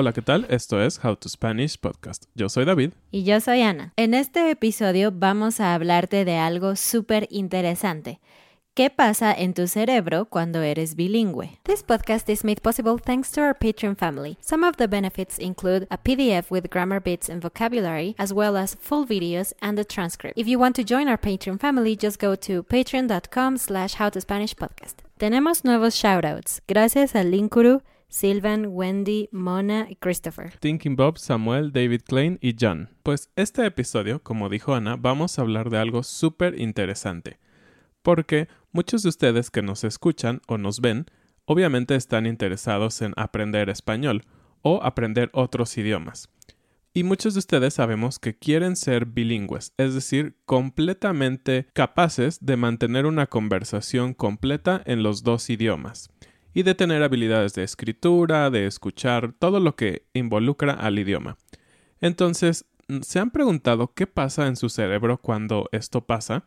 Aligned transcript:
Hola, 0.00 0.14
¿qué 0.14 0.22
tal? 0.22 0.46
Esto 0.48 0.80
es 0.80 0.98
How 1.04 1.14
to 1.14 1.28
Spanish 1.28 1.76
Podcast. 1.78 2.24
Yo 2.34 2.48
soy 2.48 2.64
David. 2.64 2.92
Y 3.10 3.24
yo 3.24 3.38
soy 3.38 3.60
Ana. 3.60 3.92
En 3.96 4.14
este 4.14 4.50
episodio 4.50 5.12
vamos 5.14 5.60
a 5.60 5.74
hablarte 5.74 6.24
de 6.24 6.38
algo 6.38 6.74
súper 6.74 7.28
interesante. 7.28 8.18
¿Qué 8.72 8.88
pasa 8.88 9.30
en 9.30 9.52
tu 9.52 9.68
cerebro 9.68 10.24
cuando 10.24 10.62
eres 10.62 10.96
bilingüe? 10.96 11.58
This 11.64 11.82
podcast 11.82 12.30
is 12.30 12.44
made 12.44 12.62
possible 12.62 12.96
thanks 12.96 13.30
to 13.32 13.42
our 13.42 13.54
Patreon 13.54 13.94
family. 13.94 14.38
Some 14.40 14.66
of 14.66 14.78
the 14.78 14.88
benefits 14.88 15.38
include 15.38 15.86
a 15.90 15.98
PDF 15.98 16.50
with 16.50 16.70
grammar 16.70 17.02
bits 17.02 17.28
and 17.28 17.42
vocabulary, 17.42 18.14
as 18.16 18.32
well 18.32 18.56
as 18.56 18.78
full 18.80 19.04
videos 19.06 19.52
and 19.60 19.78
a 19.78 19.84
transcript. 19.84 20.38
If 20.38 20.48
you 20.48 20.58
want 20.58 20.76
to 20.76 20.82
join 20.82 21.08
our 21.08 21.18
Patreon 21.18 21.60
family, 21.60 21.94
just 21.94 22.18
go 22.18 22.34
to 22.36 22.62
patreon.com 22.62 23.58
slash 23.58 23.96
howtospanishpodcast. 23.96 25.02
Tenemos 25.18 25.62
nuevos 25.62 25.94
shoutouts. 25.94 26.62
Gracias 26.66 27.14
a 27.14 27.22
Linkuru, 27.22 27.82
Sylvan, 28.10 28.66
Wendy, 28.66 29.28
Mona 29.30 29.86
y 29.88 29.94
Christopher. 29.94 30.52
Thinking 30.58 30.96
Bob, 30.96 31.16
Samuel, 31.16 31.70
David 31.70 32.02
Klein 32.02 32.38
y 32.42 32.56
John. 32.60 32.90
Pues 33.04 33.30
este 33.36 33.64
episodio, 33.64 34.20
como 34.20 34.48
dijo 34.48 34.74
Ana, 34.74 34.96
vamos 34.96 35.38
a 35.38 35.42
hablar 35.42 35.70
de 35.70 35.78
algo 35.78 36.02
súper 36.02 36.60
interesante. 36.60 37.38
Porque 38.02 38.48
muchos 38.72 39.04
de 39.04 39.10
ustedes 39.10 39.50
que 39.50 39.62
nos 39.62 39.84
escuchan 39.84 40.42
o 40.48 40.58
nos 40.58 40.80
ven, 40.80 41.06
obviamente 41.44 41.94
están 41.94 42.26
interesados 42.26 43.00
en 43.00 43.12
aprender 43.16 43.70
español 43.70 44.24
o 44.62 44.82
aprender 44.82 45.30
otros 45.32 45.78
idiomas. 45.78 46.28
Y 46.92 47.04
muchos 47.04 47.34
de 47.34 47.38
ustedes 47.38 47.74
sabemos 47.74 48.18
que 48.18 48.36
quieren 48.36 48.74
ser 48.74 49.06
bilingües, 49.06 49.72
es 49.76 49.94
decir, 49.94 50.34
completamente 50.46 51.68
capaces 51.74 52.44
de 52.44 52.56
mantener 52.56 53.06
una 53.06 53.28
conversación 53.28 54.14
completa 54.14 54.82
en 54.84 55.04
los 55.04 55.22
dos 55.22 55.48
idiomas 55.48 56.10
y 56.52 56.62
de 56.62 56.74
tener 56.74 57.02
habilidades 57.02 57.54
de 57.54 57.62
escritura, 57.62 58.50
de 58.50 58.66
escuchar, 58.66 59.32
todo 59.38 59.60
lo 59.60 59.76
que 59.76 60.06
involucra 60.14 60.72
al 60.72 60.98
idioma. 60.98 61.36
Entonces, 62.00 62.66
¿se 63.02 63.18
han 63.18 63.30
preguntado 63.30 63.92
qué 63.94 64.06
pasa 64.06 64.46
en 64.46 64.56
su 64.56 64.68
cerebro 64.68 65.18
cuando 65.18 65.68
esto 65.72 66.02
pasa? 66.06 66.44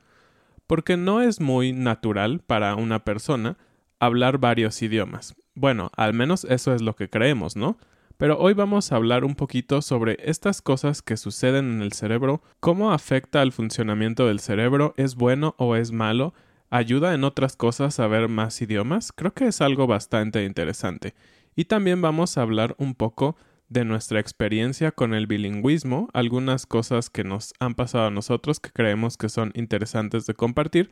Porque 0.67 0.97
no 0.97 1.21
es 1.21 1.39
muy 1.39 1.73
natural 1.73 2.41
para 2.45 2.75
una 2.75 3.03
persona 3.03 3.57
hablar 3.99 4.37
varios 4.37 4.81
idiomas. 4.81 5.35
Bueno, 5.55 5.91
al 5.95 6.13
menos 6.13 6.45
eso 6.45 6.73
es 6.73 6.81
lo 6.81 6.95
que 6.95 7.09
creemos, 7.09 7.55
¿no? 7.55 7.77
Pero 8.17 8.37
hoy 8.39 8.53
vamos 8.53 8.91
a 8.91 8.95
hablar 8.95 9.23
un 9.25 9.35
poquito 9.35 9.81
sobre 9.81 10.17
estas 10.23 10.61
cosas 10.61 11.01
que 11.01 11.17
suceden 11.17 11.71
en 11.71 11.81
el 11.81 11.93
cerebro, 11.93 12.41
cómo 12.59 12.91
afecta 12.91 13.41
al 13.41 13.51
funcionamiento 13.51 14.27
del 14.27 14.39
cerebro, 14.39 14.93
es 14.97 15.15
bueno 15.15 15.55
o 15.57 15.75
es 15.75 15.91
malo, 15.91 16.33
ayuda 16.73 17.13
en 17.13 17.23
otras 17.23 17.55
cosas 17.55 17.99
a 17.99 18.07
ver 18.07 18.29
más 18.29 18.59
idiomas, 18.59 19.11
creo 19.11 19.31
que 19.31 19.45
es 19.45 19.61
algo 19.61 19.85
bastante 19.85 20.43
interesante. 20.43 21.13
Y 21.55 21.65
también 21.65 22.01
vamos 22.01 22.35
a 22.35 22.41
hablar 22.41 22.75
un 22.79 22.95
poco 22.95 23.37
de 23.69 23.85
nuestra 23.85 24.19
experiencia 24.19 24.91
con 24.91 25.13
el 25.13 25.27
bilingüismo, 25.27 26.09
algunas 26.13 26.65
cosas 26.65 27.11
que 27.11 27.23
nos 27.23 27.53
han 27.59 27.75
pasado 27.75 28.07
a 28.07 28.11
nosotros 28.11 28.59
que 28.59 28.71
creemos 28.71 29.17
que 29.17 29.29
son 29.29 29.51
interesantes 29.53 30.25
de 30.25 30.33
compartir. 30.33 30.89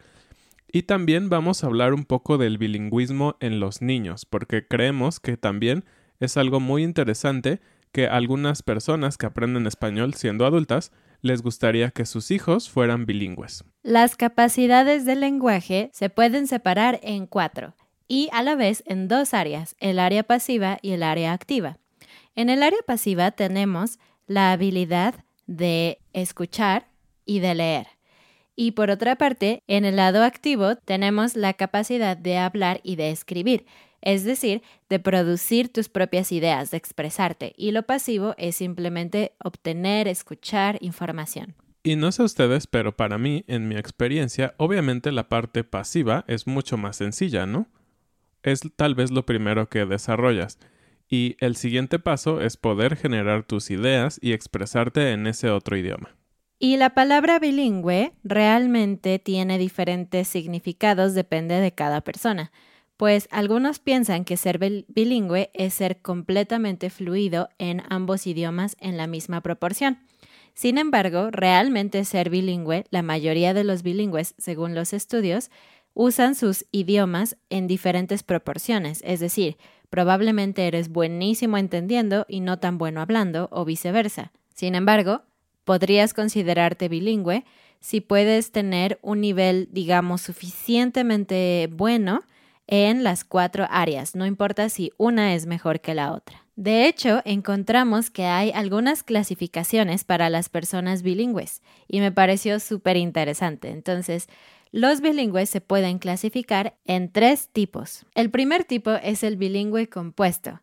Y 0.71 0.83
también 0.83 1.29
vamos 1.29 1.63
a 1.63 1.67
hablar 1.67 1.95
un 1.95 2.05
poco 2.05 2.37
del 2.37 2.59
bilingüismo 2.59 3.37
en 3.39 3.59
los 3.59 3.81
niños, 3.81 4.25
porque 4.25 4.67
creemos 4.67 5.19
que 5.19 5.35
también 5.35 5.83
es 6.19 6.37
algo 6.37 6.59
muy 6.59 6.83
interesante 6.83 7.59
que 7.91 8.05
algunas 8.05 8.61
personas 8.61 9.17
que 9.17 9.25
aprenden 9.25 9.65
español 9.65 10.13
siendo 10.13 10.45
adultas 10.45 10.91
les 11.21 11.41
gustaría 11.41 11.91
que 11.91 12.05
sus 12.05 12.31
hijos 12.31 12.69
fueran 12.69 13.05
bilingües. 13.05 13.63
Las 13.83 14.15
capacidades 14.15 15.05
del 15.05 15.21
lenguaje 15.21 15.89
se 15.93 16.09
pueden 16.09 16.47
separar 16.47 16.99
en 17.03 17.27
cuatro 17.27 17.75
y 18.07 18.29
a 18.33 18.43
la 18.43 18.55
vez 18.55 18.83
en 18.87 19.07
dos 19.07 19.33
áreas, 19.33 19.75
el 19.79 19.97
área 19.97 20.23
pasiva 20.23 20.79
y 20.81 20.91
el 20.91 21.03
área 21.03 21.33
activa. 21.33 21.77
En 22.35 22.49
el 22.49 22.63
área 22.63 22.79
pasiva 22.85 23.31
tenemos 23.31 23.99
la 24.27 24.51
habilidad 24.51 25.15
de 25.47 25.99
escuchar 26.13 26.87
y 27.25 27.39
de 27.39 27.55
leer. 27.55 27.87
Y 28.55 28.71
por 28.71 28.89
otra 28.89 29.15
parte, 29.15 29.63
en 29.67 29.85
el 29.85 29.95
lado 29.95 30.23
activo 30.23 30.75
tenemos 30.75 31.35
la 31.35 31.53
capacidad 31.53 32.17
de 32.17 32.37
hablar 32.37 32.81
y 32.83 32.95
de 32.95 33.11
escribir, 33.11 33.65
es 34.01 34.23
decir, 34.23 34.61
de 34.89 34.99
producir 34.99 35.69
tus 35.69 35.89
propias 35.89 36.31
ideas, 36.31 36.71
de 36.71 36.77
expresarte. 36.77 37.53
Y 37.55 37.71
lo 37.71 37.83
pasivo 37.83 38.33
es 38.37 38.55
simplemente 38.55 39.33
obtener, 39.43 40.07
escuchar 40.07 40.77
información. 40.81 41.55
Y 41.83 41.95
no 41.95 42.11
sé 42.11 42.23
ustedes, 42.23 42.67
pero 42.67 42.95
para 42.95 43.17
mí, 43.17 43.43
en 43.47 43.67
mi 43.67 43.75
experiencia, 43.75 44.53
obviamente 44.57 45.11
la 45.11 45.29
parte 45.29 45.63
pasiva 45.63 46.25
es 46.27 46.45
mucho 46.45 46.77
más 46.77 46.97
sencilla, 46.97 47.45
¿no? 47.45 47.67
Es 48.43 48.61
tal 48.75 48.95
vez 48.95 49.11
lo 49.11 49.25
primero 49.25 49.69
que 49.69 49.85
desarrollas. 49.85 50.59
Y 51.07 51.35
el 51.39 51.55
siguiente 51.55 51.99
paso 51.99 52.41
es 52.41 52.57
poder 52.57 52.95
generar 52.95 53.43
tus 53.43 53.69
ideas 53.69 54.19
y 54.21 54.33
expresarte 54.33 55.11
en 55.11 55.27
ese 55.27 55.49
otro 55.49 55.75
idioma. 55.75 56.15
Y 56.57 56.77
la 56.77 56.91
palabra 56.91 57.39
bilingüe 57.39 58.13
realmente 58.23 59.17
tiene 59.17 59.57
diferentes 59.57 60.27
significados, 60.27 61.15
depende 61.15 61.55
de 61.55 61.73
cada 61.73 62.01
persona 62.01 62.51
pues 63.01 63.27
algunos 63.31 63.79
piensan 63.79 64.25
que 64.25 64.37
ser 64.37 64.59
bilingüe 64.59 65.49
es 65.55 65.73
ser 65.73 66.03
completamente 66.03 66.91
fluido 66.91 67.49
en 67.57 67.81
ambos 67.89 68.27
idiomas 68.27 68.77
en 68.79 68.95
la 68.95 69.07
misma 69.07 69.41
proporción. 69.41 69.97
Sin 70.53 70.77
embargo, 70.77 71.31
realmente 71.31 72.05
ser 72.05 72.29
bilingüe, 72.29 72.85
la 72.91 73.01
mayoría 73.01 73.55
de 73.55 73.63
los 73.63 73.81
bilingües, 73.81 74.35
según 74.37 74.75
los 74.75 74.93
estudios, 74.93 75.49
usan 75.95 76.35
sus 76.35 76.67
idiomas 76.71 77.37
en 77.49 77.65
diferentes 77.65 78.21
proporciones, 78.21 79.01
es 79.03 79.19
decir, 79.19 79.57
probablemente 79.89 80.67
eres 80.67 80.89
buenísimo 80.89 81.57
entendiendo 81.57 82.27
y 82.29 82.41
no 82.41 82.59
tan 82.59 82.77
bueno 82.77 83.01
hablando 83.01 83.49
o 83.51 83.65
viceversa. 83.65 84.31
Sin 84.53 84.75
embargo, 84.75 85.23
podrías 85.63 86.13
considerarte 86.13 86.87
bilingüe 86.87 87.45
si 87.79 87.99
puedes 87.99 88.51
tener 88.51 88.99
un 89.01 89.21
nivel, 89.21 89.69
digamos, 89.71 90.21
suficientemente 90.21 91.67
bueno 91.71 92.21
en 92.71 93.03
las 93.03 93.25
cuatro 93.25 93.67
áreas, 93.69 94.15
no 94.15 94.25
importa 94.25 94.69
si 94.69 94.93
una 94.97 95.35
es 95.35 95.45
mejor 95.45 95.81
que 95.81 95.93
la 95.93 96.13
otra. 96.13 96.45
De 96.55 96.87
hecho, 96.87 97.21
encontramos 97.25 98.09
que 98.09 98.25
hay 98.25 98.51
algunas 98.51 99.03
clasificaciones 99.03 100.05
para 100.05 100.29
las 100.29 100.47
personas 100.47 101.03
bilingües 101.03 101.61
y 101.89 101.99
me 101.99 102.13
pareció 102.13 102.61
súper 102.61 102.95
interesante. 102.95 103.71
Entonces, 103.71 104.29
los 104.71 105.01
bilingües 105.01 105.49
se 105.49 105.59
pueden 105.59 105.99
clasificar 105.99 106.77
en 106.85 107.11
tres 107.11 107.49
tipos. 107.49 108.05
El 108.15 108.29
primer 108.29 108.63
tipo 108.63 108.91
es 108.91 109.23
el 109.23 109.35
bilingüe 109.35 109.89
compuesto, 109.89 110.61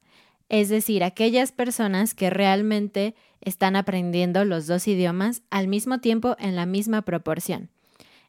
es 0.48 0.70
decir, 0.70 1.04
aquellas 1.04 1.52
personas 1.52 2.14
que 2.14 2.30
realmente 2.30 3.14
están 3.42 3.76
aprendiendo 3.76 4.46
los 4.46 4.66
dos 4.66 4.88
idiomas 4.88 5.42
al 5.50 5.68
mismo 5.68 5.98
tiempo 5.98 6.36
en 6.38 6.56
la 6.56 6.64
misma 6.64 7.02
proporción. 7.02 7.68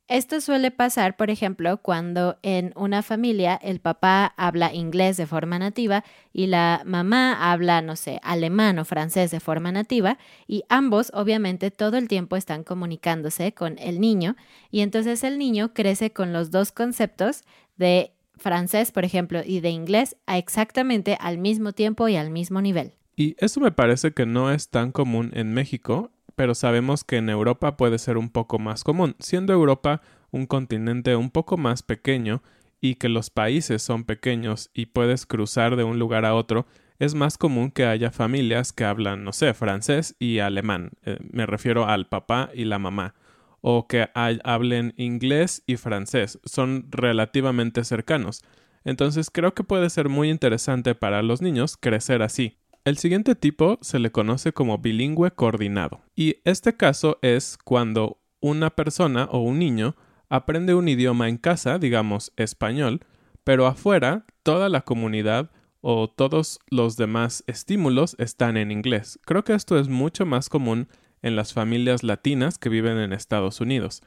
Esto 0.10 0.42
suele 0.42 0.72
pasar, 0.72 1.18
por 1.18 1.30
ejemplo, 1.30 1.84
cuando 1.84 2.40
en 2.42 2.74
una 2.76 3.04
familia 3.04 3.60
el 3.62 3.80
papá 3.80 4.34
habla 4.38 4.74
inglés 4.74 5.18
de 5.18 5.28
forma 5.28 5.60
nativa 5.60 6.04
y 6.34 6.48
la 6.48 6.82
mamá 6.84 7.52
habla, 7.52 7.84
no 7.84 7.96
sé, 7.96 8.20
alemán 8.24 8.80
o 8.80 8.86
francés 8.86 9.30
de 9.30 9.40
forma 9.40 9.72
nativa 9.72 10.18
y 10.48 10.64
ambos 10.68 11.12
obviamente 11.14 11.70
todo 11.70 11.98
el 11.98 12.08
tiempo 12.08 12.38
están 12.38 12.64
comunicándose 12.64 13.54
con 13.54 13.78
el 13.78 14.02
niño 14.02 14.36
y 14.72 14.80
entonces 14.80 15.24
el 15.24 15.38
niño 15.38 15.76
crece 15.76 16.12
con 16.12 16.34
los 16.34 16.50
dos 16.50 16.72
conceptos 16.72 17.44
de 17.78 18.12
francés, 18.36 18.92
por 18.92 19.06
ejemplo, 19.06 19.42
y 19.46 19.60
de 19.60 19.70
inglés 19.70 20.16
a 20.26 20.40
exactamente 20.40 21.20
al 21.22 21.38
mismo 21.38 21.74
tiempo 21.74 22.08
y 22.08 22.16
al 22.16 22.32
mismo 22.32 22.64
nivel. 22.64 22.94
Y 23.16 23.36
eso 23.38 23.60
me 23.60 23.72
parece 23.72 24.12
que 24.12 24.26
no 24.26 24.52
es 24.52 24.70
tan 24.70 24.92
común 24.92 25.30
en 25.36 25.54
México 25.54 26.10
pero 26.40 26.56
sabemos 26.56 27.04
que 27.04 27.18
en 27.18 27.28
Europa 27.28 27.76
puede 27.76 28.00
ser 28.00 28.18
un 28.18 28.30
poco 28.30 28.60
más 28.60 28.86
común, 28.86 29.14
siendo 29.20 29.52
Europa 29.52 30.02
un 30.32 30.46
continente 30.46 31.18
un 31.18 31.32
poco 31.32 31.58
más 31.58 31.84
pequeño 31.84 32.42
y 32.80 32.96
que 32.96 33.10
los 33.10 33.30
países 33.30 33.82
son 33.82 34.06
pequeños 34.06 34.70
y 34.74 34.86
puedes 34.86 35.26
cruzar 35.26 35.76
de 35.76 35.84
un 35.84 36.00
lugar 36.00 36.24
a 36.24 36.34
otro, 36.34 36.66
es 36.98 37.14
más 37.14 37.38
común 37.38 37.72
que 37.72 37.84
haya 37.86 38.10
familias 38.10 38.72
que 38.72 38.86
hablan, 38.86 39.26
no 39.26 39.34
sé, 39.34 39.54
francés 39.54 40.16
y 40.18 40.40
alemán. 40.40 40.92
Eh, 41.04 41.18
me 41.30 41.46
refiero 41.46 41.90
al 41.90 42.08
papá 42.08 42.52
y 42.54 42.64
la 42.64 42.80
mamá. 42.80 43.16
O 43.60 43.90
que 43.90 44.08
hablen 44.16 44.94
inglés 44.96 45.64
y 45.68 45.76
francés. 45.76 46.40
Son 46.46 46.86
relativamente 46.90 47.84
cercanos. 47.84 48.46
Entonces 48.86 49.30
creo 49.30 49.54
que 49.54 49.66
puede 49.66 49.90
ser 49.90 50.08
muy 50.08 50.30
interesante 50.30 50.96
para 50.96 51.22
los 51.22 51.42
niños 51.42 51.76
crecer 51.76 52.22
así. 52.22 52.56
El 52.90 52.98
siguiente 52.98 53.36
tipo 53.36 53.78
se 53.82 54.00
le 54.00 54.12
conoce 54.12 54.52
como 54.52 54.80
bilingüe 54.80 55.30
coordinado, 55.30 56.02
y 56.16 56.38
este 56.44 56.76
caso 56.76 57.20
es 57.22 57.56
cuando 57.64 58.18
una 58.40 58.72
persona 58.72 59.26
o 59.26 59.42
un 59.42 59.60
niño 59.60 59.96
aprende 60.28 60.74
un 60.74 60.88
idioma 60.88 61.30
en 61.30 61.38
casa, 61.38 61.78
digamos 61.78 62.34
español, 62.36 63.02
pero 63.44 63.68
afuera 63.68 64.26
toda 64.42 64.70
la 64.70 64.82
comunidad 64.82 65.52
o 65.82 66.10
todos 66.10 66.62
los 66.72 66.98
demás 66.98 67.44
estímulos 67.46 68.16
están 68.18 68.58
en 68.58 68.72
inglés. 68.72 69.20
Creo 69.24 69.44
que 69.44 69.54
esto 69.54 69.78
es 69.78 69.88
mucho 69.88 70.26
más 70.26 70.50
común 70.50 70.88
en 71.22 71.36
las 71.36 71.54
familias 71.54 72.02
latinas 72.02 72.58
que 72.58 72.70
viven 72.70 72.98
en 72.98 73.14
Estados 73.14 73.62
Unidos, 73.62 74.02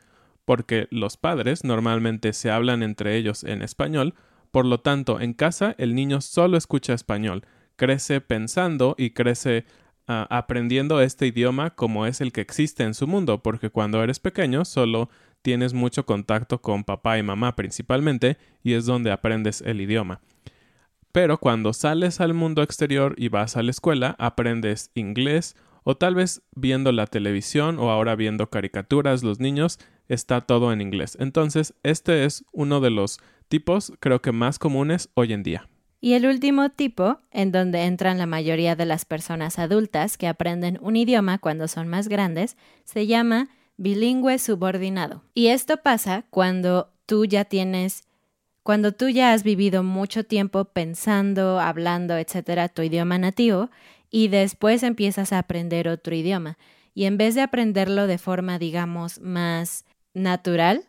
porque 0.44 0.88
los 0.90 1.16
padres 1.16 1.62
normalmente 1.62 2.32
se 2.32 2.50
hablan 2.50 2.82
entre 2.82 3.16
ellos 3.16 3.44
en 3.44 3.62
español, 3.62 4.14
por 4.50 4.66
lo 4.66 4.80
tanto 4.80 5.20
en 5.20 5.34
casa 5.34 5.76
el 5.78 5.94
niño 5.94 6.20
solo 6.20 6.56
escucha 6.56 6.94
español, 6.94 7.46
crece 7.82 8.20
pensando 8.20 8.94
y 8.96 9.10
crece 9.10 9.64
ah, 10.06 10.28
aprendiendo 10.30 11.00
este 11.00 11.26
idioma 11.26 11.70
como 11.70 12.06
es 12.06 12.20
el 12.20 12.30
que 12.30 12.40
existe 12.40 12.84
en 12.84 12.94
su 12.94 13.08
mundo, 13.08 13.42
porque 13.42 13.70
cuando 13.70 14.04
eres 14.04 14.20
pequeño 14.20 14.64
solo 14.64 15.10
tienes 15.42 15.74
mucho 15.74 16.06
contacto 16.06 16.62
con 16.62 16.84
papá 16.84 17.18
y 17.18 17.24
mamá 17.24 17.56
principalmente 17.56 18.38
y 18.62 18.74
es 18.74 18.86
donde 18.86 19.10
aprendes 19.10 19.62
el 19.62 19.80
idioma. 19.80 20.20
Pero 21.10 21.38
cuando 21.38 21.72
sales 21.72 22.20
al 22.20 22.34
mundo 22.34 22.62
exterior 22.62 23.16
y 23.18 23.30
vas 23.30 23.56
a 23.56 23.64
la 23.64 23.72
escuela, 23.72 24.14
aprendes 24.20 24.92
inglés 24.94 25.56
o 25.82 25.96
tal 25.96 26.14
vez 26.14 26.40
viendo 26.54 26.92
la 26.92 27.08
televisión 27.08 27.80
o 27.80 27.90
ahora 27.90 28.14
viendo 28.14 28.48
caricaturas 28.48 29.24
los 29.24 29.40
niños, 29.40 29.80
está 30.06 30.42
todo 30.42 30.72
en 30.72 30.80
inglés. 30.80 31.16
Entonces, 31.18 31.74
este 31.82 32.26
es 32.26 32.44
uno 32.52 32.80
de 32.80 32.90
los 32.90 33.18
tipos 33.48 33.92
creo 33.98 34.22
que 34.22 34.30
más 34.30 34.60
comunes 34.60 35.10
hoy 35.14 35.32
en 35.32 35.42
día. 35.42 35.68
Y 36.04 36.14
el 36.14 36.26
último 36.26 36.68
tipo, 36.68 37.20
en 37.30 37.52
donde 37.52 37.84
entran 37.84 38.18
la 38.18 38.26
mayoría 38.26 38.74
de 38.74 38.84
las 38.86 39.04
personas 39.04 39.60
adultas 39.60 40.18
que 40.18 40.26
aprenden 40.26 40.76
un 40.82 40.96
idioma 40.96 41.38
cuando 41.38 41.68
son 41.68 41.86
más 41.86 42.08
grandes, 42.08 42.56
se 42.82 43.06
llama 43.06 43.50
bilingüe 43.76 44.40
subordinado. 44.40 45.22
Y 45.32 45.46
esto 45.46 45.76
pasa 45.76 46.24
cuando 46.28 46.90
tú 47.06 47.24
ya 47.24 47.44
tienes, 47.44 48.02
cuando 48.64 48.90
tú 48.90 49.10
ya 49.10 49.32
has 49.32 49.44
vivido 49.44 49.84
mucho 49.84 50.24
tiempo 50.24 50.64
pensando, 50.64 51.60
hablando, 51.60 52.16
etcétera, 52.16 52.68
tu 52.68 52.82
idioma 52.82 53.16
nativo 53.16 53.70
y 54.10 54.26
después 54.26 54.82
empiezas 54.82 55.32
a 55.32 55.38
aprender 55.38 55.86
otro 55.86 56.16
idioma. 56.16 56.58
Y 56.94 57.04
en 57.04 57.16
vez 57.16 57.36
de 57.36 57.42
aprenderlo 57.42 58.08
de 58.08 58.18
forma, 58.18 58.58
digamos, 58.58 59.20
más 59.20 59.84
natural, 60.14 60.82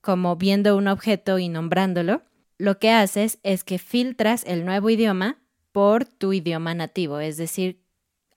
como 0.00 0.36
viendo 0.36 0.76
un 0.76 0.86
objeto 0.86 1.40
y 1.40 1.48
nombrándolo, 1.48 2.22
lo 2.58 2.78
que 2.78 2.90
haces 2.90 3.38
es 3.42 3.64
que 3.64 3.78
filtras 3.78 4.44
el 4.46 4.64
nuevo 4.64 4.90
idioma 4.90 5.38
por 5.72 6.04
tu 6.04 6.32
idioma 6.32 6.74
nativo, 6.74 7.20
es 7.20 7.36
decir, 7.36 7.80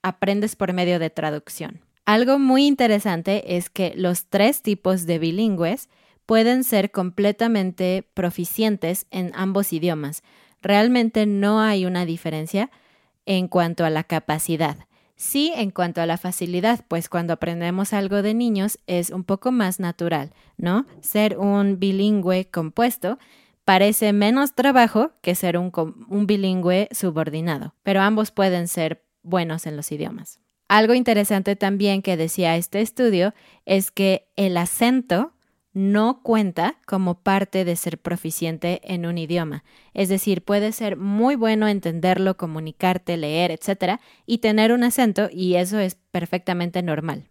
aprendes 0.02 0.56
por 0.56 0.72
medio 0.72 0.98
de 0.98 1.10
traducción. 1.10 1.80
Algo 2.04 2.38
muy 2.38 2.66
interesante 2.66 3.56
es 3.56 3.70
que 3.70 3.92
los 3.96 4.26
tres 4.26 4.62
tipos 4.62 5.06
de 5.06 5.18
bilingües 5.18 5.88
pueden 6.26 6.64
ser 6.64 6.90
completamente 6.90 8.08
proficientes 8.14 9.06
en 9.10 9.32
ambos 9.34 9.72
idiomas. 9.72 10.22
Realmente 10.62 11.26
no 11.26 11.60
hay 11.60 11.86
una 11.86 12.04
diferencia 12.04 12.70
en 13.26 13.48
cuanto 13.48 13.84
a 13.84 13.90
la 13.90 14.04
capacidad. 14.04 14.76
Sí, 15.16 15.52
en 15.54 15.70
cuanto 15.70 16.00
a 16.00 16.06
la 16.06 16.16
facilidad, 16.16 16.84
pues 16.88 17.08
cuando 17.08 17.34
aprendemos 17.34 17.92
algo 17.92 18.22
de 18.22 18.32
niños 18.32 18.78
es 18.86 19.10
un 19.10 19.22
poco 19.22 19.52
más 19.52 19.78
natural, 19.78 20.32
¿no? 20.56 20.86
Ser 21.02 21.36
un 21.36 21.78
bilingüe 21.78 22.46
compuesto 22.50 23.18
parece 23.64 24.12
menos 24.12 24.54
trabajo 24.54 25.12
que 25.22 25.34
ser 25.34 25.56
un, 25.58 25.70
bilingüe 26.26 26.88
subordinado, 26.92 27.74
pero 27.82 28.00
ambos 28.00 28.30
pueden 28.30 28.68
ser 28.68 29.04
buenos 29.22 29.66
en 29.66 29.76
los 29.76 29.92
idiomas. 29.92 30.40
Algo 30.68 30.94
interesante 30.94 31.56
también 31.56 32.02
que 32.02 32.16
decía 32.16 32.56
este 32.56 32.80
estudio 32.80 33.34
es 33.66 33.90
que 33.90 34.28
el 34.36 34.56
acento 34.56 35.32
no 35.72 36.22
cuenta 36.22 36.78
como 36.86 37.22
parte 37.22 37.64
de 37.64 37.76
ser 37.76 37.98
proficiente 37.98 38.80
en 38.84 39.06
un 39.06 39.18
idioma. 39.18 39.64
Es 39.94 40.08
decir, 40.08 40.42
puede 40.42 40.72
ser 40.72 40.96
muy 40.96 41.36
bueno 41.36 41.68
entenderlo, 41.68 42.36
comunicarte, 42.36 43.16
leer, 43.16 43.50
etc. 43.50 44.00
y 44.26 44.38
tener 44.38 44.72
un 44.72 44.82
acento 44.82 45.28
y 45.32 45.54
eso 45.54 45.78
es 45.78 45.96
perfectamente 46.10 46.82
normal. 46.82 47.28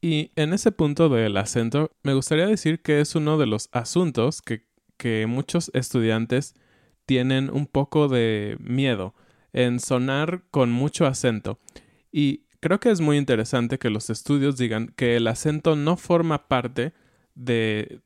Y 0.00 0.30
en 0.36 0.52
ese 0.52 0.72
punto 0.72 1.08
del 1.08 1.36
acento, 1.36 1.90
me 2.02 2.14
gustaría 2.14 2.46
decir 2.46 2.80
que 2.80 3.00
es 3.00 3.14
uno 3.14 3.38
de 3.38 3.46
los 3.46 3.68
asuntos 3.72 4.40
que 4.40 4.65
que 4.96 5.26
muchos 5.26 5.70
estudiantes 5.74 6.54
tienen 7.06 7.50
un 7.50 7.66
poco 7.66 8.08
de 8.08 8.56
miedo 8.60 9.14
en 9.52 9.80
sonar 9.80 10.42
con 10.50 10.70
mucho 10.70 11.06
acento. 11.06 11.58
Y 12.12 12.44
creo 12.60 12.80
que 12.80 12.90
es 12.90 13.00
muy 13.00 13.16
interesante 13.16 13.78
que 13.78 13.90
los 13.90 14.10
estudios 14.10 14.56
digan 14.56 14.88
que 14.96 15.16
el 15.16 15.26
acento 15.28 15.76
no 15.76 15.96
forma 15.96 16.48
parte 16.48 16.92
de 17.34 18.00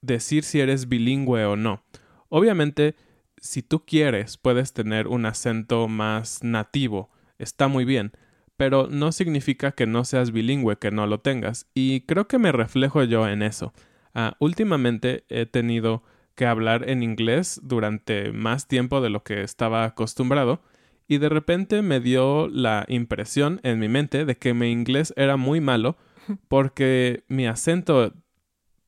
decir 0.00 0.44
si 0.44 0.60
eres 0.60 0.88
bilingüe 0.88 1.44
o 1.44 1.56
no. 1.56 1.84
Obviamente, 2.28 2.96
si 3.40 3.62
tú 3.62 3.84
quieres, 3.84 4.36
puedes 4.36 4.72
tener 4.72 5.06
un 5.06 5.26
acento 5.26 5.88
más 5.88 6.42
nativo, 6.42 7.10
está 7.38 7.68
muy 7.68 7.84
bien, 7.84 8.12
pero 8.56 8.88
no 8.88 9.12
significa 9.12 9.72
que 9.72 9.86
no 9.86 10.04
seas 10.04 10.30
bilingüe, 10.30 10.78
que 10.78 10.90
no 10.90 11.06
lo 11.06 11.20
tengas. 11.20 11.66
Y 11.74 12.02
creo 12.02 12.28
que 12.28 12.38
me 12.38 12.52
reflejo 12.52 13.02
yo 13.04 13.28
en 13.28 13.42
eso. 13.42 13.72
Ah, 14.14 14.36
últimamente 14.40 15.24
he 15.28 15.46
tenido 15.46 16.02
que 16.34 16.46
hablar 16.46 16.88
en 16.88 17.02
inglés 17.02 17.60
durante 17.62 18.32
más 18.32 18.68
tiempo 18.68 19.00
de 19.00 19.10
lo 19.10 19.22
que 19.22 19.42
estaba 19.42 19.84
acostumbrado 19.84 20.62
y 21.08 21.18
de 21.18 21.28
repente 21.28 21.82
me 21.82 22.00
dio 22.00 22.48
la 22.48 22.86
impresión 22.88 23.60
en 23.64 23.78
mi 23.78 23.88
mente 23.88 24.24
de 24.24 24.36
que 24.36 24.54
mi 24.54 24.70
inglés 24.70 25.12
era 25.16 25.36
muy 25.36 25.60
malo 25.60 25.96
porque 26.48 27.24
mi 27.28 27.46
acento, 27.46 28.12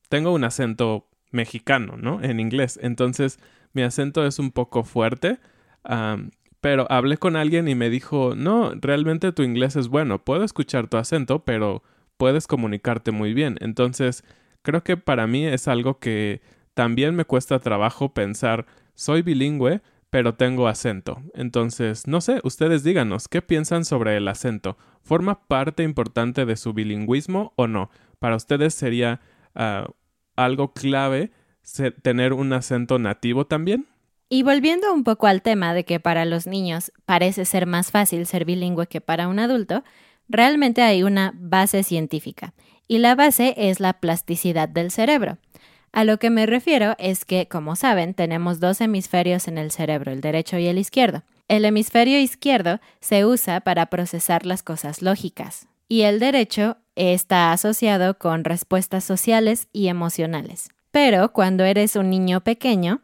tengo 0.09 0.31
un 0.31 0.43
acento 0.43 1.07
mexicano, 1.31 1.97
¿no? 1.97 2.23
En 2.23 2.39
inglés, 2.39 2.79
entonces 2.81 3.39
mi 3.73 3.83
acento 3.83 4.25
es 4.25 4.39
un 4.39 4.51
poco 4.51 4.83
fuerte, 4.83 5.39
pero 6.61 6.87
hablé 6.89 7.17
con 7.17 7.35
alguien 7.35 7.67
y 7.67 7.75
me 7.75 7.89
dijo, 7.89 8.33
no, 8.35 8.73
realmente 8.73 9.31
tu 9.33 9.43
inglés 9.43 9.75
es 9.75 9.89
bueno, 9.89 10.23
puedo 10.23 10.43
escuchar 10.43 10.87
tu 10.87 10.97
acento, 10.97 11.43
pero 11.43 11.83
puedes 12.17 12.47
comunicarte 12.47 13.11
muy 13.11 13.33
bien, 13.33 13.57
entonces 13.59 14.23
creo 14.61 14.83
que 14.83 14.97
para 14.97 15.27
mí 15.27 15.45
es 15.45 15.67
algo 15.67 15.99
que 15.99 16.41
también 16.75 17.15
me 17.15 17.25
cuesta 17.25 17.59
trabajo 17.59 18.13
pensar, 18.13 18.67
soy 18.93 19.23
bilingüe, 19.23 19.81
pero 20.11 20.35
tengo 20.35 20.67
acento. 20.67 21.21
Entonces, 21.33 22.05
no 22.05 22.21
sé, 22.21 22.39
ustedes 22.43 22.83
díganos, 22.83 23.27
¿qué 23.27 23.41
piensan 23.41 23.83
sobre 23.83 24.15
el 24.17 24.27
acento? 24.27 24.77
¿Forma 25.01 25.47
parte 25.47 25.83
importante 25.83 26.45
de 26.45 26.55
su 26.55 26.73
bilingüismo 26.73 27.53
o 27.55 27.67
no? 27.67 27.89
Para 28.19 28.35
ustedes 28.35 28.73
sería 28.73 29.21
ah, 29.55 29.87
algo 30.35 30.73
clave 30.73 31.31
tener 32.01 32.33
un 32.33 32.53
acento 32.53 32.99
nativo 32.99 33.47
también. 33.47 33.87
Y 34.29 34.43
volviendo 34.43 34.93
un 34.93 35.03
poco 35.03 35.27
al 35.27 35.41
tema 35.41 35.73
de 35.73 35.85
que 35.85 35.99
para 35.99 36.25
los 36.25 36.45
niños 36.45 36.91
parece 37.05 37.45
ser 37.45 37.65
más 37.65 37.91
fácil 37.91 38.25
ser 38.25 38.45
bilingüe 38.45 38.87
que 38.87 39.01
para 39.01 39.27
un 39.27 39.39
adulto, 39.39 39.83
realmente 40.27 40.81
hay 40.81 41.03
una 41.03 41.33
base 41.35 41.83
científica. 41.83 42.53
Y 42.87 42.99
la 42.99 43.15
base 43.15 43.53
es 43.57 43.79
la 43.79 43.93
plasticidad 43.93 44.69
del 44.69 44.91
cerebro. 44.91 45.37
A 45.95 46.03
lo 46.03 46.19
que 46.19 46.29
me 46.29 46.45
refiero 46.45 46.95
es 46.97 47.23
que, 47.23 47.47
como 47.47 47.77
saben, 47.77 48.13
tenemos 48.13 48.59
dos 48.59 48.81
hemisferios 48.81 49.47
en 49.47 49.57
el 49.57 49.71
cerebro, 49.71 50.11
el 50.11 50.19
derecho 50.19 50.57
y 50.57 50.67
el 50.67 50.77
izquierdo. 50.77 51.23
El 51.47 51.63
hemisferio 51.63 52.19
izquierdo 52.19 52.81
se 52.99 53.25
usa 53.25 53.61
para 53.61 53.85
procesar 53.85 54.45
las 54.45 54.61
cosas 54.61 55.01
lógicas 55.01 55.69
y 55.87 56.01
el 56.01 56.19
derecho 56.19 56.75
está 56.95 57.53
asociado 57.53 58.17
con 58.17 58.43
respuestas 58.43 59.05
sociales 59.05 59.69
y 59.71 59.87
emocionales. 59.87 60.67
Pero 60.91 61.31
cuando 61.31 61.63
eres 61.63 61.95
un 61.95 62.09
niño 62.09 62.41
pequeño, 62.41 62.99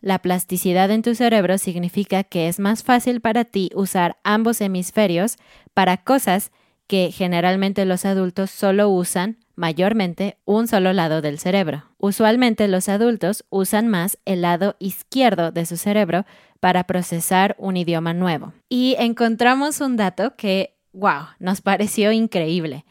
la 0.00 0.18
plasticidad 0.18 0.90
en 0.90 1.02
tu 1.02 1.14
cerebro 1.14 1.58
significa 1.58 2.24
que 2.24 2.48
es 2.48 2.58
más 2.58 2.82
fácil 2.82 3.20
para 3.20 3.44
ti 3.44 3.70
usar 3.72 4.16
ambos 4.24 4.60
hemisferios 4.60 5.36
para 5.74 5.98
cosas 5.98 6.50
que 6.88 7.12
generalmente 7.12 7.84
los 7.84 8.04
adultos 8.04 8.50
solo 8.50 8.88
usan 8.88 9.38
mayormente 9.54 10.38
un 10.44 10.68
solo 10.68 10.92
lado 10.92 11.20
del 11.20 11.38
cerebro. 11.38 11.84
Usualmente 11.98 12.68
los 12.68 12.88
adultos 12.88 13.44
usan 13.50 13.88
más 13.88 14.18
el 14.24 14.42
lado 14.42 14.76
izquierdo 14.78 15.52
de 15.52 15.66
su 15.66 15.76
cerebro 15.76 16.24
para 16.60 16.84
procesar 16.84 17.56
un 17.58 17.76
idioma 17.76 18.14
nuevo. 18.14 18.52
Y 18.68 18.96
encontramos 18.98 19.80
un 19.80 19.96
dato 19.96 20.36
que, 20.36 20.76
wow, 20.92 21.26
nos 21.38 21.60
pareció 21.60 22.12
increíble. 22.12 22.84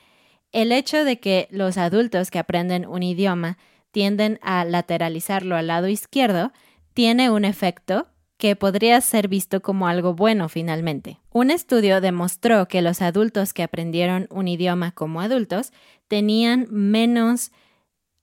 El 0.52 0.72
hecho 0.72 1.06
de 1.06 1.20
que 1.20 1.48
los 1.52 1.78
adultos 1.78 2.32
que 2.32 2.40
aprenden 2.40 2.86
un 2.86 3.04
idioma 3.04 3.58
tienden 3.92 4.40
a 4.42 4.66
lateralizarlo 4.66 5.56
al 5.56 5.68
lado 5.68 5.88
izquierdo 5.88 6.52
tiene 6.94 7.30
un 7.30 7.46
efecto 7.46 8.08
que 8.42 8.56
podría 8.56 9.00
ser 9.02 9.28
visto 9.28 9.62
como 9.62 9.88
algo 9.88 10.16
bueno 10.16 10.50
finalmente. 10.50 11.20
Un 11.32 11.52
estudio 11.52 12.02
demostró 12.02 12.68
que 12.68 12.82
los 12.82 13.04
adultos 13.04 13.54
que 13.54 13.62
aprendieron 13.62 14.26
un 14.32 14.48
idioma 14.48 14.94
como 14.94 15.22
adultos 15.22 15.72
tenían 16.08 16.66
menos 16.72 17.52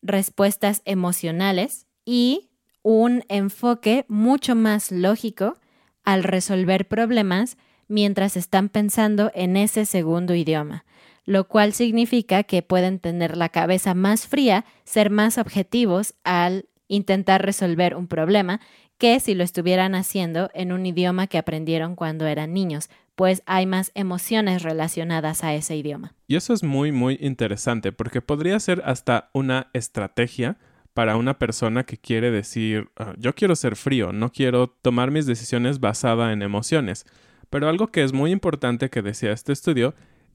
respuestas 0.02 0.82
emocionales 0.86 1.86
y 2.04 2.50
un 2.82 3.22
enfoque 3.28 4.06
mucho 4.08 4.56
más 4.56 4.90
lógico 4.90 5.56
al 6.02 6.24
resolver 6.24 6.88
problemas 6.88 7.56
mientras 7.86 8.36
están 8.36 8.70
pensando 8.70 9.30
en 9.36 9.56
ese 9.56 9.84
segundo 9.84 10.34
idioma, 10.34 10.84
lo 11.26 11.46
cual 11.46 11.72
significa 11.72 12.42
que 12.42 12.62
pueden 12.62 12.98
tener 12.98 13.36
la 13.36 13.50
cabeza 13.50 13.94
más 13.94 14.26
fría, 14.26 14.64
ser 14.82 15.10
más 15.10 15.38
objetivos 15.38 16.14
al 16.24 16.66
intentar 16.88 17.44
resolver 17.44 17.94
un 17.94 18.08
problema 18.08 18.60
que 18.98 19.20
si 19.20 19.34
lo 19.34 19.44
estuvieran 19.44 19.94
haciendo 19.94 20.50
en 20.54 20.72
un 20.72 20.84
idioma 20.84 21.28
que 21.28 21.38
aprendieron 21.38 21.94
cuando 21.94 22.26
eran 22.26 22.52
niños, 22.52 22.90
pues 23.14 23.42
hay 23.46 23.66
más 23.66 23.90
emociones 23.94 24.62
relacionadas 24.62 25.42
a 25.42 25.54
ese 25.54 25.76
idioma. 25.76 26.14
Y 26.26 26.36
eso 26.36 26.52
es 26.52 26.62
muy, 26.62 26.92
muy 26.92 27.18
interesante, 27.20 27.92
porque 27.92 28.20
podría 28.20 28.60
ser 28.60 28.82
hasta 28.84 29.30
una 29.32 29.70
estrategia 29.72 30.58
para 30.94 31.16
una 31.16 31.38
persona 31.38 31.84
que 31.84 31.96
quiere 31.96 32.30
decir, 32.30 32.90
ah, 32.96 33.14
yo 33.18 33.34
quiero 33.34 33.54
ser 33.54 33.76
frío, 33.76 34.12
no 34.12 34.32
quiero 34.32 34.68
tomar 34.68 35.12
mis 35.12 35.26
decisiones 35.26 35.78
basada 35.78 36.32
en 36.32 36.42
emociones. 36.42 37.06
Pero 37.50 37.68
algo 37.68 37.88
que 37.88 38.02
es 38.02 38.12
muy 38.12 38.32
importante 38.32 38.90
que 38.90 39.02
decía 39.02 39.32
este 39.32 39.52
estudio 39.52 39.94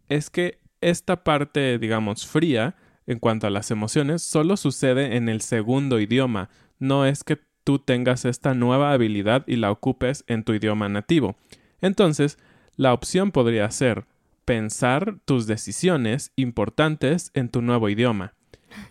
es 0.10 0.30
que 0.30 0.60
esta 0.80 1.24
parte, 1.24 1.78
digamos, 1.80 2.26
fría 2.26 2.76
en 3.08 3.20
cuanto 3.20 3.48
a 3.48 3.50
las 3.50 3.72
emociones 3.72 4.22
solo 4.22 4.58
sucede 4.58 5.18
en 5.18 5.28
el 5.28 5.42
segundo 5.42 6.00
idioma, 6.00 6.50
no 6.80 7.06
es 7.06 7.24
que 7.24 7.40
tú 7.64 7.80
tengas 7.80 8.26
esta 8.26 8.54
nueva 8.54 8.92
habilidad 8.92 9.44
y 9.48 9.56
la 9.56 9.72
ocupes 9.72 10.24
en 10.28 10.44
tu 10.44 10.54
idioma 10.54 10.90
nativo. 10.90 11.36
Entonces, 11.82 12.38
la 12.76 12.94
opción 12.94 13.32
podría 13.32 13.70
ser 13.72 14.06
pensar 14.46 15.18
tus 15.26 15.48
decisiones 15.48 16.32
importantes 16.36 17.32
en 17.34 17.50
tu 17.50 17.62
nuevo 17.62 17.90
idioma. 17.90 18.34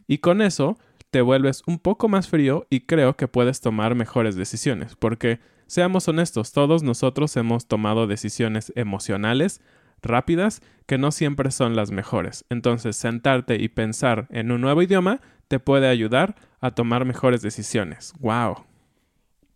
Y 0.07 0.19
con 0.19 0.41
eso 0.41 0.79
te 1.11 1.21
vuelves 1.21 1.63
un 1.67 1.79
poco 1.79 2.09
más 2.09 2.29
frío 2.29 2.67
y 2.71 2.81
creo 2.81 3.17
que 3.17 3.29
puedes 3.29 3.61
tomar 3.61 3.95
mejores 3.95 4.35
decisiones, 4.35 4.97
porque 4.97 5.41
seamos 5.67 6.09
honestos, 6.09 6.53
todos 6.53 6.83
nosotros 6.83 7.37
hemos 7.37 7.67
tomado 7.67 8.07
decisiones 8.07 8.73
emocionales 8.77 9.61
rápidas 10.03 10.63
que 10.87 10.99
no 10.99 11.13
siempre 11.13 11.51
son 11.51 11.77
las 11.77 11.91
mejores. 11.91 12.45
Entonces, 12.51 12.97
sentarte 12.97 13.57
y 13.57 13.69
pensar 13.69 14.27
en 14.31 14.53
un 14.53 14.61
nuevo 14.61 14.83
idioma 14.83 15.21
te 15.49 15.59
puede 15.61 15.89
ayudar 15.89 16.35
a 16.61 16.73
tomar 16.73 17.05
mejores 17.05 17.43
decisiones. 17.43 18.13
¡Wow! 18.21 18.65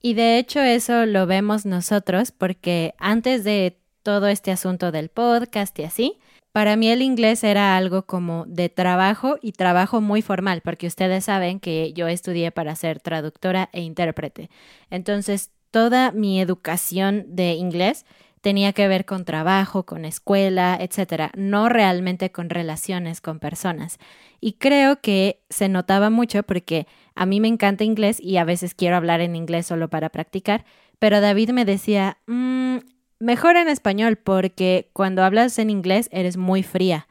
Y 0.01 0.15
de 0.15 0.39
hecho 0.39 0.61
eso 0.61 1.07
lo 1.07 1.27
vemos 1.27 1.67
nosotros 1.67 2.31
porque 2.31 2.95
antes 2.99 3.45
de 3.45 3.79
todo 4.03 4.29
este 4.29 4.53
asunto 4.53 4.93
del 4.93 5.09
podcast 5.09 5.77
y 5.79 5.83
así, 5.83 6.19
para 6.53 6.77
mí 6.77 6.89
el 6.89 7.03
inglés 7.03 7.45
era 7.45 7.77
algo 7.77 8.07
como 8.07 8.45
de 8.47 8.69
trabajo 8.69 9.37
y 9.43 9.53
trabajo 9.53 10.01
muy 10.01 10.23
formal, 10.23 10.63
porque 10.63 10.87
ustedes 10.87 11.25
saben 11.25 11.61
que 11.61 11.93
yo 11.93 12.09
estudié 12.09 12.51
para 12.51 12.77
ser 12.77 13.01
traductora 13.01 13.69
e 13.73 13.83
intérprete. 13.83 14.49
Entonces, 14.91 15.51
toda 15.71 16.13
mi 16.13 16.41
educación 16.41 17.27
de 17.29 17.53
inglés 17.55 18.07
tenía 18.41 18.73
que 18.73 18.89
ver 18.89 19.05
con 19.05 19.25
trabajo, 19.25 19.85
con 19.85 20.05
escuela, 20.05 20.77
etcétera, 20.81 21.31
no 21.37 21.69
realmente 21.69 22.31
con 22.31 22.51
relaciones 22.51 23.21
con 23.21 23.39
personas. 23.39 23.99
Y 24.41 24.55
creo 24.55 25.01
que 25.01 25.41
se 25.51 25.69
notaba 25.69 26.11
mucho 26.11 26.43
porque 26.43 26.87
a 27.15 27.27
mí 27.27 27.41
me 27.41 27.49
encanta 27.49 27.85
inglés 27.85 28.21
y 28.21 28.37
a 28.37 28.45
veces 28.45 28.75
quiero 28.75 28.97
hablar 28.97 29.21
en 29.21 29.37
inglés 29.37 29.67
solo 29.67 29.89
para 29.89 30.11
practicar, 30.11 30.65
pero 30.99 31.21
David 31.21 31.51
me 31.51 31.65
decía, 31.65 32.19
mm, 32.27 32.77
mejor 33.19 33.57
en 33.57 33.69
español 33.69 34.17
porque 34.17 34.91
cuando 34.93 35.25
hablas 35.25 35.59
en 35.59 35.71
inglés 35.71 36.09
eres 36.13 36.37
muy 36.37 36.63
fría. 36.63 37.09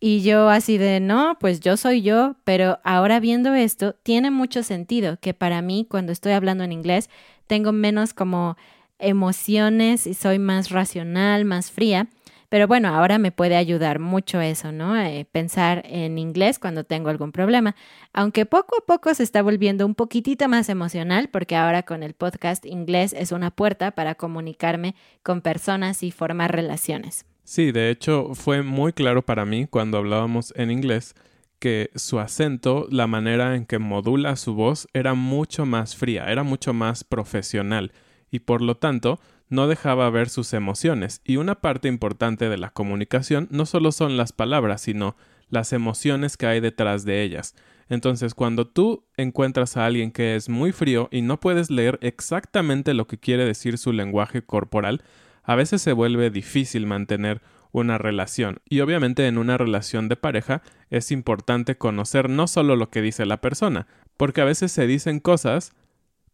Y 0.00 0.22
yo 0.22 0.50
así 0.50 0.76
de, 0.76 1.00
no, 1.00 1.38
pues 1.40 1.60
yo 1.60 1.78
soy 1.78 2.02
yo, 2.02 2.36
pero 2.44 2.78
ahora 2.84 3.20
viendo 3.20 3.54
esto, 3.54 3.94
tiene 4.02 4.30
mucho 4.30 4.62
sentido 4.62 5.18
que 5.18 5.32
para 5.32 5.62
mí 5.62 5.86
cuando 5.88 6.12
estoy 6.12 6.32
hablando 6.32 6.62
en 6.64 6.72
inglés 6.72 7.08
tengo 7.46 7.72
menos 7.72 8.12
como 8.12 8.58
emociones 9.04 10.06
y 10.06 10.14
soy 10.14 10.38
más 10.38 10.70
racional, 10.70 11.44
más 11.44 11.70
fría. 11.70 12.08
Pero 12.48 12.68
bueno, 12.68 12.88
ahora 12.88 13.18
me 13.18 13.32
puede 13.32 13.56
ayudar 13.56 13.98
mucho 13.98 14.40
eso, 14.40 14.70
¿no? 14.70 14.96
Eh, 14.96 15.26
pensar 15.32 15.82
en 15.86 16.18
inglés 16.18 16.60
cuando 16.60 16.84
tengo 16.84 17.08
algún 17.08 17.32
problema. 17.32 17.74
Aunque 18.12 18.46
poco 18.46 18.76
a 18.78 18.86
poco 18.86 19.12
se 19.12 19.24
está 19.24 19.42
volviendo 19.42 19.84
un 19.84 19.96
poquitito 19.96 20.48
más 20.48 20.68
emocional, 20.68 21.28
porque 21.32 21.56
ahora 21.56 21.82
con 21.82 22.04
el 22.04 22.14
podcast 22.14 22.64
inglés 22.64 23.12
es 23.12 23.32
una 23.32 23.50
puerta 23.50 23.90
para 23.90 24.14
comunicarme 24.14 24.94
con 25.24 25.40
personas 25.40 26.04
y 26.04 26.12
formar 26.12 26.54
relaciones. 26.54 27.26
Sí, 27.42 27.72
de 27.72 27.90
hecho 27.90 28.34
fue 28.34 28.62
muy 28.62 28.92
claro 28.92 29.22
para 29.22 29.44
mí 29.44 29.66
cuando 29.66 29.98
hablábamos 29.98 30.52
en 30.56 30.70
inglés 30.70 31.14
que 31.58 31.90
su 31.96 32.20
acento, 32.20 32.86
la 32.90 33.06
manera 33.06 33.56
en 33.56 33.66
que 33.66 33.78
modula 33.78 34.36
su 34.36 34.54
voz 34.54 34.86
era 34.92 35.14
mucho 35.14 35.66
más 35.66 35.96
fría, 35.96 36.30
era 36.30 36.42
mucho 36.42 36.72
más 36.72 37.02
profesional 37.02 37.90
y 38.34 38.40
por 38.40 38.62
lo 38.62 38.76
tanto 38.76 39.20
no 39.48 39.68
dejaba 39.68 40.10
ver 40.10 40.28
sus 40.28 40.54
emociones, 40.54 41.20
y 41.24 41.36
una 41.36 41.60
parte 41.60 41.86
importante 41.86 42.48
de 42.48 42.56
la 42.56 42.70
comunicación 42.70 43.46
no 43.52 43.64
solo 43.64 43.92
son 43.92 44.16
las 44.16 44.32
palabras, 44.32 44.80
sino 44.80 45.14
las 45.50 45.72
emociones 45.72 46.36
que 46.36 46.46
hay 46.46 46.58
detrás 46.58 47.04
de 47.04 47.22
ellas. 47.22 47.54
Entonces, 47.88 48.34
cuando 48.34 48.66
tú 48.66 49.04
encuentras 49.16 49.76
a 49.76 49.86
alguien 49.86 50.10
que 50.10 50.34
es 50.34 50.48
muy 50.48 50.72
frío 50.72 51.08
y 51.12 51.22
no 51.22 51.38
puedes 51.38 51.70
leer 51.70 52.00
exactamente 52.02 52.92
lo 52.92 53.06
que 53.06 53.18
quiere 53.18 53.44
decir 53.44 53.78
su 53.78 53.92
lenguaje 53.92 54.42
corporal, 54.42 55.04
a 55.44 55.54
veces 55.54 55.80
se 55.80 55.92
vuelve 55.92 56.30
difícil 56.30 56.86
mantener 56.86 57.40
una 57.70 57.98
relación. 57.98 58.58
Y 58.68 58.80
obviamente 58.80 59.28
en 59.28 59.38
una 59.38 59.58
relación 59.58 60.08
de 60.08 60.16
pareja 60.16 60.60
es 60.90 61.12
importante 61.12 61.78
conocer 61.78 62.28
no 62.28 62.48
solo 62.48 62.74
lo 62.74 62.90
que 62.90 63.00
dice 63.00 63.26
la 63.26 63.40
persona, 63.40 63.86
porque 64.16 64.40
a 64.40 64.44
veces 64.44 64.72
se 64.72 64.88
dicen 64.88 65.20
cosas 65.20 65.72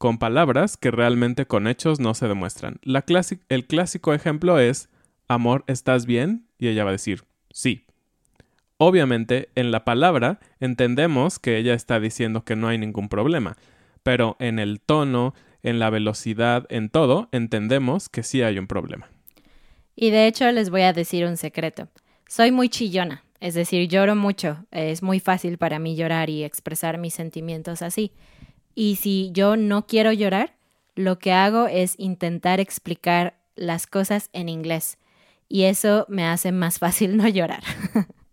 con 0.01 0.17
palabras 0.17 0.79
que 0.79 0.91
realmente 0.91 1.45
con 1.45 1.67
hechos 1.67 2.01
no 2.01 2.15
se 2.15 2.27
demuestran. 2.27 2.81
El 3.51 3.67
clásico 3.67 4.15
ejemplo 4.15 4.59
es, 4.59 4.89
amor, 5.29 5.63
¿estás 5.67 6.07
bien? 6.07 6.47
Y 6.59 6.69
ella 6.69 6.85
va 6.85 6.89
a 6.89 6.93
decir, 6.93 7.25
sí. 7.51 7.85
Obviamente, 8.79 9.51
en 9.57 9.71
la 9.71 9.85
palabra 9.85 10.41
entendemos 10.59 11.39
que 11.39 11.59
ella 11.59 11.75
está 11.75 12.01
diciendo 12.01 12.47
que 12.47 12.57
no 12.57 12.69
hay 12.69 12.79
ningún 12.79 13.11
problema, 13.11 13.59
pero 14.03 14.37
en 14.41 14.59
el 14.59 14.81
tono, 14.81 15.35
en 15.63 15.79
la 15.79 15.91
velocidad, 15.91 16.65
en 16.71 16.89
todo, 16.89 17.29
entendemos 17.31 18.09
que 18.09 18.23
sí 18.23 18.41
hay 18.41 18.59
un 18.59 18.69
problema. 18.69 19.07
Y 19.95 20.09
de 20.09 20.27
hecho 20.29 20.51
les 20.51 20.71
voy 20.71 20.81
a 20.81 20.95
decir 20.95 21.27
un 21.27 21.37
secreto. 21.37 21.89
Soy 22.27 22.53
muy 22.53 22.71
chillona, 22.71 23.23
es 23.39 23.53
decir, 23.53 23.87
lloro 23.87 24.17
mucho. 24.17 24.65
Es 24.71 25.03
muy 25.03 25.21
fácil 25.21 25.59
para 25.59 25.79
mí 25.79 25.95
llorar 25.95 26.31
y 26.31 26.43
expresar 26.43 26.97
mis 26.97 27.13
sentimientos 27.13 27.83
así. 27.83 28.13
Y 28.75 28.97
si 28.97 29.31
yo 29.33 29.57
no 29.57 29.87
quiero 29.87 30.13
llorar, 30.13 30.57
lo 30.95 31.19
que 31.19 31.33
hago 31.33 31.67
es 31.67 31.95
intentar 31.99 32.61
explicar 32.61 33.39
las 33.57 33.87
cosas 33.87 34.31
en 34.33 34.49
inglés. 34.49 34.99
Y 35.49 35.65
eso 35.65 36.07
me 36.09 36.25
hace 36.25 36.53
más 36.53 36.79
fácil 36.79 37.17
no 37.19 37.29
llorar. 37.29 37.63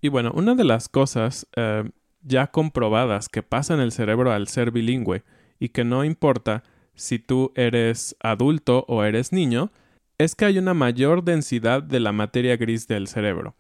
y 0.01 0.10
bueno, 0.10 0.32
una 0.36 0.56
de 0.56 0.63
las 0.63 0.89
cosas 0.89 1.48
eh, 1.56 1.89
ya 2.22 2.48
comprobadas 2.48 3.29
que 3.29 3.44
pasa 3.44 3.74
en 3.74 3.79
el 3.79 3.91
cerebro 3.91 4.32
al 4.32 4.48
ser 4.48 4.72
bilingüe 4.72 5.24
y 5.60 5.70
que 5.70 5.84
no 5.84 6.03
importa 6.03 6.63
si 6.94 7.20
tú 7.20 7.51
eres 7.56 8.15
adulto 8.20 8.86
o 8.88 9.03
eres 9.03 9.32
niño, 9.32 9.72
es 10.17 10.36
que 10.36 10.46
hay 10.46 10.58
una 10.58 10.74
mayor 10.74 11.24
densidad 11.24 11.84
de 11.84 12.00
la 12.00 12.12
materia 12.12 12.58
gris 12.58 12.88
del 12.88 13.08
cerebro. 13.08 13.56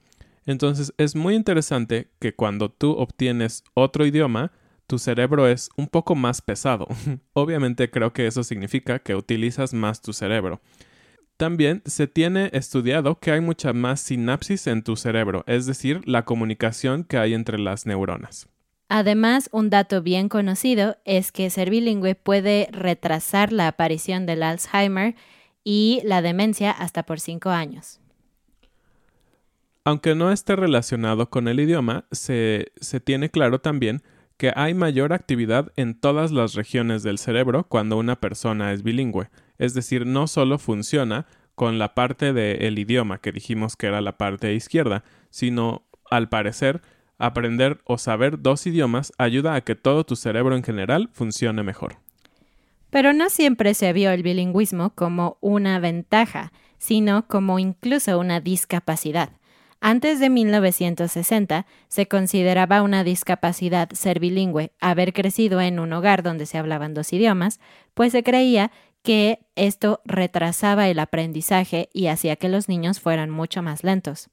Entonces 0.45 0.93
es 0.97 1.15
muy 1.15 1.35
interesante 1.35 2.09
que 2.19 2.33
cuando 2.33 2.71
tú 2.71 2.93
obtienes 2.93 3.63
otro 3.73 4.05
idioma, 4.05 4.51
tu 4.87 4.97
cerebro 4.97 5.47
es 5.47 5.69
un 5.75 5.87
poco 5.87 6.15
más 6.15 6.41
pesado. 6.41 6.87
Obviamente 7.33 7.91
creo 7.91 8.13
que 8.13 8.25
eso 8.25 8.43
significa 8.43 8.99
que 8.99 9.15
utilizas 9.15 9.73
más 9.73 10.01
tu 10.01 10.13
cerebro. 10.13 10.61
También 11.35 11.83
se 11.85 12.07
tiene 12.07 12.49
estudiado 12.53 13.19
que 13.19 13.31
hay 13.31 13.41
mucha 13.41 13.73
más 13.73 13.99
sinapsis 13.99 14.65
en 14.65 14.81
tu 14.81 14.95
cerebro, 14.95 15.43
es 15.45 15.67
decir, 15.67 16.01
la 16.07 16.25
comunicación 16.25 17.03
que 17.03 17.17
hay 17.17 17.35
entre 17.35 17.59
las 17.59 17.85
neuronas. 17.85 18.49
Además, 18.89 19.49
un 19.51 19.69
dato 19.69 20.01
bien 20.01 20.29
conocido 20.29 20.97
es 21.05 21.31
que 21.31 21.49
ser 21.49 21.69
bilingüe 21.69 22.15
puede 22.15 22.69
retrasar 22.71 23.51
la 23.51 23.67
aparición 23.67 24.25
del 24.25 24.41
Alzheimer 24.41 25.15
y 25.63 26.01
la 26.05 26.21
demencia 26.21 26.71
hasta 26.71 27.03
por 27.03 27.19
cinco 27.19 27.49
años. 27.49 27.99
Aunque 29.83 30.15
no 30.15 30.31
esté 30.31 30.55
relacionado 30.55 31.29
con 31.29 31.47
el 31.47 31.59
idioma, 31.59 32.05
se, 32.11 32.71
se 32.79 32.99
tiene 32.99 33.29
claro 33.29 33.59
también 33.59 34.01
que 34.37 34.53
hay 34.55 34.73
mayor 34.73 35.13
actividad 35.13 35.71
en 35.75 35.99
todas 35.99 36.31
las 36.31 36.53
regiones 36.53 37.03
del 37.03 37.17
cerebro 37.17 37.65
cuando 37.67 37.97
una 37.97 38.15
persona 38.15 38.71
es 38.71 38.83
bilingüe. 38.83 39.29
Es 39.57 39.73
decir, 39.73 40.05
no 40.05 40.27
solo 40.27 40.59
funciona 40.59 41.25
con 41.55 41.79
la 41.79 41.95
parte 41.95 42.33
del 42.33 42.77
idioma 42.77 43.17
que 43.19 43.31
dijimos 43.31 43.75
que 43.75 43.87
era 43.87 43.99
la 43.99 44.17
parte 44.17 44.53
izquierda, 44.53 45.03
sino, 45.31 45.87
al 46.09 46.29
parecer, 46.29 46.81
aprender 47.17 47.81
o 47.83 47.97
saber 47.97 48.41
dos 48.41 48.67
idiomas 48.67 49.11
ayuda 49.17 49.55
a 49.55 49.61
que 49.61 49.73
todo 49.73 50.05
tu 50.05 50.15
cerebro 50.15 50.55
en 50.55 50.63
general 50.63 51.09
funcione 51.13 51.63
mejor. 51.63 51.95
Pero 52.91 53.11
no 53.13 53.29
siempre 53.29 53.73
se 53.73 53.91
vio 53.91 54.11
el 54.11 54.21
bilingüismo 54.21 54.91
como 54.91 55.37
una 55.41 55.79
ventaja, 55.79 56.53
sino 56.77 57.27
como 57.27 57.57
incluso 57.57 58.19
una 58.19 58.39
discapacidad. 58.39 59.31
Antes 59.79 60.19
de 60.19 60.29
1960 60.29 61.65
se 61.87 62.07
consideraba 62.07 62.81
una 62.81 63.03
discapacidad 63.03 63.89
ser 63.91 64.19
bilingüe, 64.19 64.71
haber 64.79 65.13
crecido 65.13 65.61
en 65.61 65.79
un 65.79 65.93
hogar 65.93 66.23
donde 66.23 66.45
se 66.45 66.57
hablaban 66.57 66.93
dos 66.93 67.13
idiomas, 67.13 67.59
pues 67.93 68.11
se 68.11 68.23
creía 68.23 68.71
que 69.03 69.39
esto 69.55 70.01
retrasaba 70.03 70.89
el 70.89 70.99
aprendizaje 70.99 71.89
y 71.93 72.07
hacía 72.07 72.35
que 72.35 72.49
los 72.49 72.67
niños 72.67 72.99
fueran 72.99 73.29
mucho 73.29 73.61
más 73.61 73.83
lentos. 73.83 74.29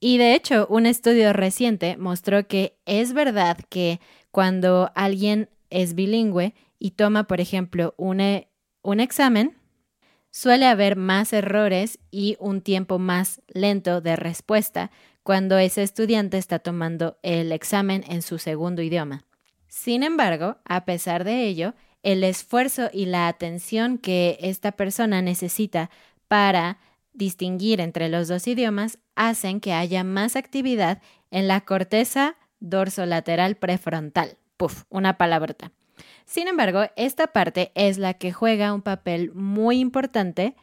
Y 0.00 0.18
de 0.18 0.34
hecho, 0.34 0.66
un 0.68 0.86
estudio 0.86 1.32
reciente 1.32 1.96
mostró 1.96 2.48
que 2.48 2.76
es 2.86 3.12
verdad 3.12 3.58
que 3.68 4.00
cuando 4.32 4.90
alguien 4.96 5.48
es 5.70 5.94
bilingüe 5.94 6.54
y 6.80 6.92
toma, 6.92 7.28
por 7.28 7.40
ejemplo, 7.40 7.94
un, 7.96 8.20
e, 8.20 8.48
un 8.82 8.98
examen, 8.98 9.56
suele 10.32 10.66
haber 10.66 10.96
más 10.96 11.32
errores 11.32 12.00
y 12.10 12.36
un 12.40 12.62
tiempo 12.62 12.98
más 12.98 13.40
lento 13.46 14.00
de 14.00 14.16
respuesta 14.16 14.90
cuando 15.22 15.58
ese 15.58 15.84
estudiante 15.84 16.38
está 16.38 16.58
tomando 16.58 17.18
el 17.22 17.52
examen 17.52 18.02
en 18.08 18.22
su 18.22 18.38
segundo 18.38 18.82
idioma. 18.82 19.24
Sin 19.68 20.02
embargo, 20.02 20.56
a 20.64 20.84
pesar 20.84 21.22
de 21.22 21.46
ello, 21.46 21.74
el 22.02 22.24
esfuerzo 22.24 22.90
y 22.92 23.06
la 23.06 23.28
atención 23.28 23.98
que 23.98 24.38
esta 24.40 24.72
persona 24.72 25.22
necesita 25.22 25.90
para 26.26 26.78
distinguir 27.12 27.80
entre 27.80 28.08
los 28.08 28.26
dos 28.26 28.48
idiomas 28.48 28.98
hacen 29.14 29.60
que 29.60 29.74
haya 29.74 30.02
más 30.02 30.34
actividad 30.34 31.00
en 31.30 31.46
la 31.46 31.60
corteza 31.60 32.36
dorsolateral 32.58 33.56
prefrontal. 33.56 34.38
Puf, 34.56 34.84
una 34.88 35.18
palabrota. 35.18 35.72
Sin 36.24 36.48
embargo, 36.48 36.84
esta 36.96 37.28
parte 37.28 37.72
es 37.74 37.98
la 37.98 38.14
que 38.14 38.32
juega 38.32 38.72
un 38.72 38.82
papel 38.82 39.32
muy 39.34 39.78
importante 39.80 40.54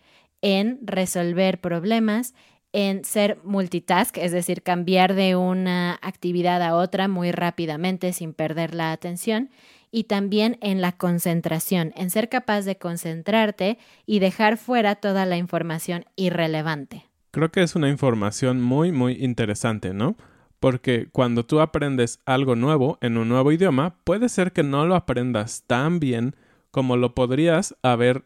en 0.41 0.79
resolver 0.81 1.59
problemas, 1.59 2.33
en 2.71 3.03
ser 3.03 3.39
multitask, 3.43 4.17
es 4.17 4.31
decir, 4.31 4.61
cambiar 4.61 5.15
de 5.15 5.35
una 5.35 5.99
actividad 6.01 6.61
a 6.61 6.75
otra 6.75 7.07
muy 7.07 7.31
rápidamente 7.31 8.13
sin 8.13 8.33
perder 8.33 8.75
la 8.75 8.91
atención, 8.91 9.49
y 9.91 10.03
también 10.03 10.57
en 10.61 10.81
la 10.81 10.91
concentración, 10.91 11.93
en 11.95 12.11
ser 12.11 12.29
capaz 12.29 12.61
de 12.61 12.77
concentrarte 12.77 13.79
y 14.05 14.19
dejar 14.19 14.57
fuera 14.57 14.95
toda 14.95 15.25
la 15.25 15.37
información 15.37 16.05
irrelevante. 16.15 17.05
Creo 17.31 17.51
que 17.51 17.63
es 17.63 17.75
una 17.75 17.89
información 17.89 18.61
muy, 18.61 18.91
muy 18.91 19.13
interesante, 19.13 19.93
¿no? 19.93 20.15
Porque 20.59 21.07
cuando 21.11 21.45
tú 21.45 21.61
aprendes 21.61 22.19
algo 22.25 22.55
nuevo 22.55 22.97
en 23.01 23.17
un 23.17 23.29
nuevo 23.29 23.51
idioma, 23.51 23.95
puede 24.03 24.29
ser 24.29 24.51
que 24.51 24.63
no 24.63 24.85
lo 24.85 24.95
aprendas 24.95 25.63
tan 25.67 25.99
bien 25.99 26.35
como 26.71 26.97
lo 26.97 27.15
podrías 27.15 27.75
haber 27.81 28.23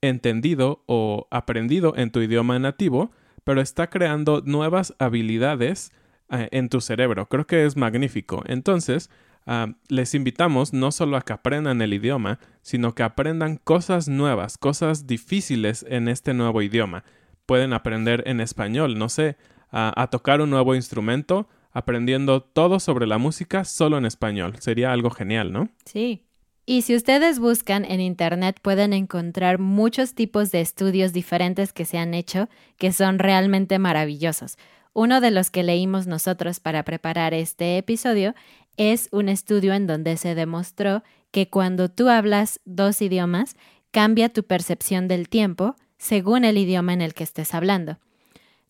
entendido 0.00 0.82
o 0.86 1.26
aprendido 1.30 1.94
en 1.96 2.10
tu 2.10 2.20
idioma 2.20 2.58
nativo, 2.58 3.10
pero 3.44 3.60
está 3.60 3.88
creando 3.90 4.42
nuevas 4.44 4.94
habilidades 4.98 5.92
eh, 6.30 6.48
en 6.52 6.68
tu 6.68 6.80
cerebro. 6.80 7.28
Creo 7.28 7.46
que 7.46 7.64
es 7.64 7.76
magnífico. 7.76 8.42
Entonces, 8.46 9.08
ah, 9.46 9.68
les 9.88 10.14
invitamos 10.14 10.72
no 10.72 10.92
solo 10.92 11.16
a 11.16 11.22
que 11.22 11.32
aprendan 11.32 11.80
el 11.80 11.94
idioma, 11.94 12.40
sino 12.62 12.94
que 12.94 13.04
aprendan 13.04 13.56
cosas 13.56 14.08
nuevas, 14.08 14.58
cosas 14.58 15.06
difíciles 15.06 15.86
en 15.88 16.08
este 16.08 16.34
nuevo 16.34 16.60
idioma. 16.60 17.04
Pueden 17.46 17.72
aprender 17.72 18.24
en 18.26 18.40
español, 18.40 18.98
no 18.98 19.08
sé, 19.08 19.36
a 19.70 20.08
tocar 20.10 20.40
un 20.40 20.48
nuevo 20.48 20.74
instrumento, 20.74 21.46
aprendiendo 21.70 22.42
todo 22.42 22.80
sobre 22.80 23.06
la 23.06 23.18
música 23.18 23.64
solo 23.64 23.98
en 23.98 24.06
español. 24.06 24.54
Sería 24.58 24.92
algo 24.92 25.10
genial, 25.10 25.52
¿no? 25.52 25.68
Sí. 25.84 26.24
Y 26.66 26.82
si 26.82 26.94
ustedes 26.94 27.38
buscan 27.38 27.84
en 27.84 28.00
Internet 28.00 28.58
pueden 28.60 28.92
encontrar 28.92 29.58
muchos 29.58 30.14
tipos 30.14 30.50
de 30.50 30.60
estudios 30.60 31.12
diferentes 31.12 31.72
que 31.72 31.84
se 31.84 31.96
han 31.96 32.12
hecho 32.12 32.48
que 32.76 32.92
son 32.92 33.18
realmente 33.18 33.78
maravillosos. 33.78 34.58
Uno 34.92 35.20
de 35.20 35.30
los 35.30 35.50
que 35.50 35.62
leímos 35.62 36.06
nosotros 36.06 36.60
para 36.60 36.82
preparar 36.82 37.32
este 37.32 37.78
episodio 37.78 38.34
es 38.76 39.08
un 39.12 39.28
estudio 39.28 39.72
en 39.72 39.86
donde 39.86 40.16
se 40.16 40.34
demostró 40.34 41.02
que 41.30 41.48
cuando 41.48 41.88
tú 41.88 42.08
hablas 42.08 42.60
dos 42.64 43.00
idiomas, 43.02 43.56
cambia 43.90 44.28
tu 44.28 44.44
percepción 44.44 45.08
del 45.08 45.28
tiempo 45.28 45.76
según 45.98 46.44
el 46.44 46.58
idioma 46.58 46.92
en 46.92 47.00
el 47.00 47.14
que 47.14 47.24
estés 47.24 47.54
hablando. 47.54 47.98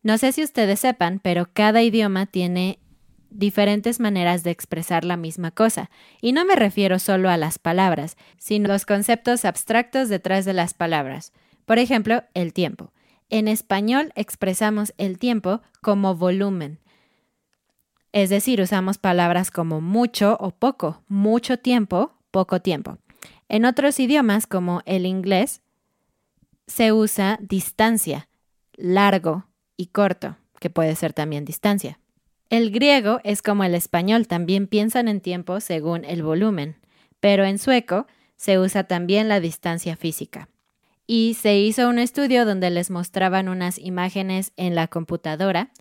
No 0.02 0.18
sé 0.18 0.32
si 0.32 0.42
ustedes 0.42 0.80
sepan, 0.80 1.18
pero 1.18 1.48
cada 1.52 1.82
idioma 1.82 2.26
tiene 2.26 2.78
diferentes 3.30 4.00
maneras 4.00 4.42
de 4.42 4.50
expresar 4.50 5.04
la 5.04 5.16
misma 5.16 5.50
cosa, 5.50 5.90
y 6.20 6.32
no 6.32 6.44
me 6.44 6.56
refiero 6.56 6.98
solo 6.98 7.30
a 7.30 7.36
las 7.36 7.58
palabras, 7.58 8.16
sino 8.38 8.66
a 8.66 8.72
los 8.72 8.86
conceptos 8.86 9.44
abstractos 9.44 10.08
detrás 10.08 10.44
de 10.44 10.52
las 10.52 10.74
palabras. 10.74 11.32
Por 11.64 11.78
ejemplo, 11.78 12.24
el 12.34 12.52
tiempo. 12.52 12.92
En 13.30 13.46
español 13.48 14.12
expresamos 14.14 14.94
el 14.96 15.18
tiempo 15.18 15.60
como 15.82 16.14
volumen. 16.14 16.80
Es 18.12 18.30
decir, 18.30 18.60
usamos 18.62 18.96
palabras 18.96 19.50
como 19.50 19.80
mucho 19.80 20.36
o 20.40 20.50
poco, 20.50 21.02
mucho 21.08 21.58
tiempo, 21.58 22.14
poco 22.30 22.60
tiempo. 22.60 22.98
En 23.48 23.64
otros 23.64 24.00
idiomas, 24.00 24.46
como 24.46 24.82
el 24.86 25.04
inglés, 25.04 25.60
se 26.66 26.92
usa 26.92 27.38
distancia, 27.42 28.28
largo 28.76 29.46
y 29.76 29.86
corto, 29.86 30.36
que 30.58 30.70
puede 30.70 30.94
ser 30.96 31.12
también 31.12 31.44
distancia. 31.44 31.98
El 32.50 32.70
griego 32.70 33.20
es 33.24 33.42
como 33.42 33.64
el 33.64 33.74
español, 33.74 34.26
también 34.26 34.68
piensan 34.68 35.06
en 35.06 35.20
tiempo 35.20 35.60
según 35.60 36.06
el 36.06 36.22
volumen, 36.22 36.76
pero 37.20 37.44
en 37.44 37.58
sueco 37.58 38.06
se 38.36 38.58
usa 38.58 38.84
también 38.84 39.28
la 39.28 39.40
distancia 39.40 39.96
física. 39.96 40.48
Y 41.06 41.36
se 41.38 41.58
hizo 41.58 41.88
un 41.88 41.98
estudio 41.98 42.46
donde 42.46 42.70
les 42.70 42.90
mostraban 42.90 43.48
unas 43.48 43.78
imágenes 43.78 44.52
en 44.56 44.74
la 44.74 44.88
computadora 44.88 45.72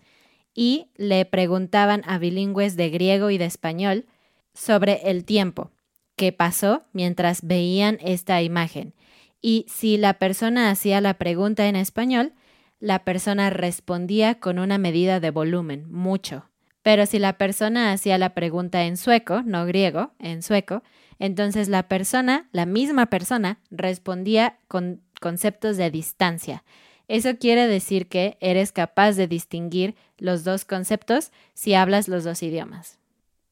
y 0.54 0.88
le 0.96 1.24
preguntaban 1.24 2.02
a 2.06 2.18
bilingües 2.18 2.76
de 2.76 2.90
griego 2.90 3.30
y 3.30 3.38
de 3.38 3.46
español 3.46 4.06
sobre 4.52 5.10
el 5.10 5.24
tiempo 5.24 5.70
que 6.16 6.32
pasó 6.32 6.82
mientras 6.92 7.46
veían 7.46 7.98
esta 8.02 8.42
imagen. 8.42 8.92
Y 9.40 9.64
si 9.68 9.96
la 9.96 10.18
persona 10.18 10.70
hacía 10.70 11.00
la 11.00 11.14
pregunta 11.14 11.66
en 11.68 11.76
español, 11.76 12.34
la 12.80 13.04
persona 13.04 13.50
respondía 13.50 14.38
con 14.38 14.58
una 14.58 14.76
medida 14.76 15.20
de 15.20 15.30
volumen, 15.30 15.90
mucho. 15.90 16.44
Pero 16.82 17.06
si 17.06 17.18
la 17.18 17.38
persona 17.38 17.92
hacía 17.92 18.18
la 18.18 18.34
pregunta 18.34 18.84
en 18.84 18.96
sueco, 18.96 19.42
no 19.42 19.66
griego, 19.66 20.12
en 20.18 20.42
sueco, 20.42 20.82
entonces 21.18 21.68
la 21.68 21.88
persona, 21.88 22.48
la 22.52 22.66
misma 22.66 23.06
persona, 23.06 23.58
respondía 23.70 24.58
con 24.68 25.02
conceptos 25.20 25.76
de 25.76 25.90
distancia. 25.90 26.64
Eso 27.08 27.36
quiere 27.38 27.66
decir 27.66 28.08
que 28.08 28.36
eres 28.40 28.70
capaz 28.70 29.12
de 29.12 29.26
distinguir 29.26 29.96
los 30.18 30.44
dos 30.44 30.64
conceptos 30.64 31.32
si 31.54 31.74
hablas 31.74 32.06
los 32.06 32.22
dos 32.24 32.42
idiomas. 32.42 32.98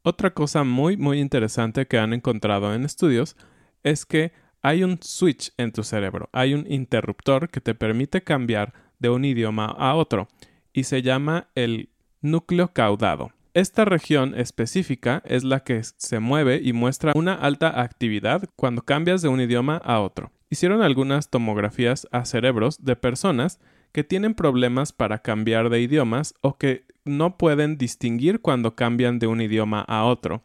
Otra 0.03 0.33
cosa 0.33 0.62
muy, 0.62 0.97
muy 0.97 1.21
interesante 1.21 1.87
que 1.87 1.99
han 1.99 2.12
encontrado 2.12 2.73
en 2.75 2.85
estudios 2.85 3.37
es 3.83 4.07
que 4.07 4.33
hay 4.62 4.85
un 4.85 4.99
switch 5.03 5.53
en 5.57 5.73
tu 5.73 5.83
cerebro, 5.83 6.29
hay 6.33 6.55
un 6.55 6.71
interruptor 6.71 7.49
que 7.49 7.61
te 7.61 7.75
permite 7.75 8.23
cambiar 8.23 8.73
de 8.99 9.09
un 9.09 9.25
idioma 9.25 9.67
a 9.67 9.95
otro 9.95 10.29
y 10.73 10.85
se 10.85 11.03
llama 11.03 11.49
el 11.55 11.89
núcleo 12.20 12.72
caudado. 12.72 13.31
Esta 13.55 13.87
región 13.87 14.35
específica 14.38 15.22
es 15.24 15.42
la 15.42 15.61
que 15.61 15.83
se 15.83 16.18
mueve 16.20 16.61
y 16.62 16.74
muestra 16.74 17.12
una 17.14 17.33
alta 17.35 17.81
actividad 17.81 18.42
cuando 18.55 18.83
cambias 18.83 19.22
de 19.22 19.29
un 19.29 19.40
idioma 19.40 19.79
a 19.79 20.00
otro. 20.00 20.31
Hicieron 20.50 20.83
algunas 20.83 21.31
tomografías 21.31 22.07
a 22.12 22.24
cerebros 22.24 22.85
de 22.85 22.96
personas 22.96 23.59
que 23.92 24.05
tienen 24.05 24.35
problemas 24.35 24.92
para 24.92 25.20
cambiar 25.20 25.70
de 25.70 25.81
idiomas 25.81 26.35
o 26.42 26.59
que 26.59 26.85
no 27.07 27.38
pueden 27.38 27.79
distinguir 27.79 28.40
cuando 28.40 28.74
cambian 28.74 29.18
de 29.18 29.26
un 29.26 29.40
idioma 29.40 29.81
a 29.81 30.05
otro. 30.05 30.42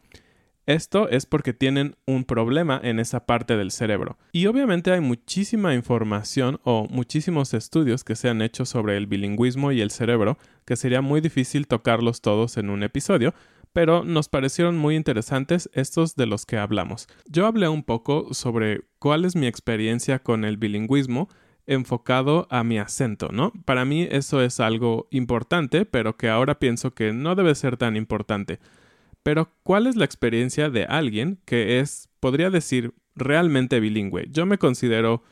Esto 0.66 1.08
es 1.08 1.26
porque 1.26 1.52
tienen 1.52 1.96
un 2.06 2.24
problema 2.24 2.80
en 2.82 3.00
esa 3.00 3.26
parte 3.26 3.56
del 3.56 3.72
cerebro. 3.72 4.16
Y 4.30 4.46
obviamente 4.46 4.92
hay 4.92 5.00
muchísima 5.00 5.74
información 5.74 6.60
o 6.62 6.86
muchísimos 6.88 7.52
estudios 7.52 8.04
que 8.04 8.14
se 8.14 8.28
han 8.28 8.42
hecho 8.42 8.64
sobre 8.64 8.96
el 8.96 9.08
bilingüismo 9.08 9.72
y 9.72 9.80
el 9.80 9.90
cerebro, 9.90 10.38
que 10.64 10.76
sería 10.76 11.02
muy 11.02 11.20
difícil 11.20 11.66
tocarlos 11.66 12.20
todos 12.20 12.56
en 12.58 12.70
un 12.70 12.84
episodio, 12.84 13.34
pero 13.72 14.04
nos 14.04 14.28
parecieron 14.28 14.76
muy 14.76 14.94
interesantes 14.94 15.68
estos 15.72 16.14
de 16.14 16.26
los 16.26 16.46
que 16.46 16.58
hablamos. 16.58 17.08
Yo 17.26 17.46
hablé 17.46 17.68
un 17.68 17.82
poco 17.82 18.32
sobre 18.32 18.82
cuál 19.00 19.24
es 19.24 19.34
mi 19.34 19.46
experiencia 19.46 20.20
con 20.20 20.44
el 20.44 20.58
bilingüismo 20.58 21.28
enfocado 21.66 22.46
a 22.50 22.64
mi 22.64 22.78
acento, 22.78 23.30
¿no? 23.32 23.52
Para 23.64 23.84
mí 23.84 24.06
eso 24.10 24.42
es 24.42 24.60
algo 24.60 25.08
importante, 25.10 25.86
pero 25.86 26.16
que 26.16 26.28
ahora 26.28 26.58
pienso 26.58 26.92
que 26.92 27.12
no 27.12 27.34
debe 27.34 27.54
ser 27.54 27.76
tan 27.76 27.96
importante. 27.96 28.58
Pero, 29.22 29.52
¿cuál 29.62 29.86
es 29.86 29.96
la 29.96 30.04
experiencia 30.04 30.70
de 30.70 30.84
alguien 30.84 31.38
que 31.44 31.80
es, 31.80 32.08
podría 32.20 32.50
decir, 32.50 32.94
realmente 33.14 33.80
bilingüe? 33.80 34.26
Yo 34.30 34.46
me 34.46 34.58
considero, 34.58 35.22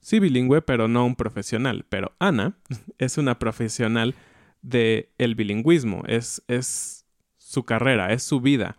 sí, 0.00 0.20
bilingüe, 0.20 0.62
pero 0.62 0.88
no 0.88 1.06
un 1.06 1.16
profesional. 1.16 1.86
Pero 1.88 2.12
Ana 2.18 2.58
es 2.98 3.18
una 3.18 3.38
profesional 3.38 4.14
del 4.62 5.08
el 5.18 5.34
bilingüismo, 5.34 6.02
es, 6.06 6.42
es 6.48 7.06
su 7.36 7.64
carrera, 7.64 8.12
es 8.12 8.22
su 8.22 8.40
vida. 8.40 8.76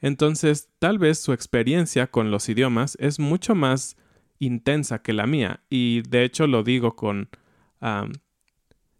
Entonces, 0.00 0.68
tal 0.78 0.98
vez 0.98 1.18
su 1.18 1.32
experiencia 1.32 2.06
con 2.08 2.30
los 2.30 2.48
idiomas 2.48 2.96
es 3.00 3.18
mucho 3.18 3.54
más 3.54 3.96
intensa 4.38 5.02
que 5.02 5.12
la 5.12 5.26
mía, 5.26 5.60
y 5.68 6.02
de 6.02 6.24
hecho 6.24 6.46
lo 6.46 6.62
digo 6.62 6.94
con. 6.94 7.28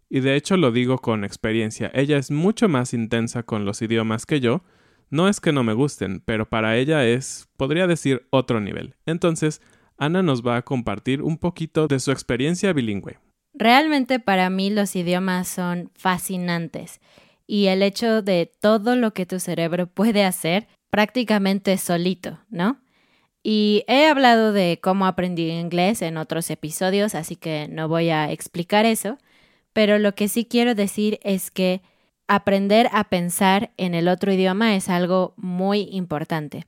y 0.09 0.19
de 0.19 0.35
hecho 0.35 0.57
lo 0.57 0.71
digo 0.71 0.97
con 0.99 1.23
experiencia. 1.23 1.91
Ella 1.93 2.17
es 2.17 2.31
mucho 2.31 2.67
más 2.67 2.93
intensa 2.93 3.43
con 3.43 3.65
los 3.65 3.81
idiomas 3.81 4.25
que 4.25 4.39
yo, 4.39 4.63
no 5.09 5.27
es 5.27 5.39
que 5.39 5.51
no 5.51 5.63
me 5.63 5.73
gusten, 5.73 6.21
pero 6.21 6.47
para 6.47 6.77
ella 6.77 7.05
es, 7.05 7.49
podría 7.57 7.87
decir, 7.87 8.27
otro 8.29 8.59
nivel. 8.59 8.95
Entonces, 9.05 9.61
Ana 9.97 10.23
nos 10.23 10.45
va 10.45 10.57
a 10.57 10.61
compartir 10.61 11.21
un 11.21 11.37
poquito 11.37 11.87
de 11.87 11.99
su 11.99 12.11
experiencia 12.11 12.73
bilingüe. 12.73 13.19
Realmente 13.53 14.19
para 14.19 14.49
mí 14.49 14.69
los 14.69 14.95
idiomas 14.95 15.47
son 15.47 15.91
fascinantes 15.95 17.01
y 17.45 17.65
el 17.65 17.81
hecho 17.81 18.21
de 18.21 18.51
todo 18.61 18.95
lo 18.95 19.13
que 19.13 19.25
tu 19.25 19.39
cerebro 19.39 19.87
puede 19.87 20.23
hacer 20.23 20.67
prácticamente 20.89 21.77
solito, 21.77 22.39
¿no? 22.49 22.79
Y 23.41 23.83
he 23.87 24.07
hablado 24.07 24.53
de 24.53 24.79
cómo 24.81 25.05
aprendí 25.05 25.49
inglés 25.49 26.01
en 26.01 26.17
otros 26.17 26.49
episodios, 26.49 27.15
así 27.15 27.35
que 27.35 27.67
no 27.69 27.87
voy 27.87 28.09
a 28.09 28.31
explicar 28.31 28.85
eso, 28.85 29.17
pero 29.73 29.97
lo 29.97 30.13
que 30.13 30.27
sí 30.27 30.45
quiero 30.45 30.75
decir 30.75 31.19
es 31.23 31.51
que 31.51 31.81
aprender 32.29 32.89
a 32.91 33.05
pensar 33.05 33.71
en 33.77 33.95
el 33.95 34.07
otro 34.07 34.31
idioma 34.31 34.75
es 34.75 34.87
algo 34.87 35.33
muy 35.35 35.89
importante. 35.91 36.67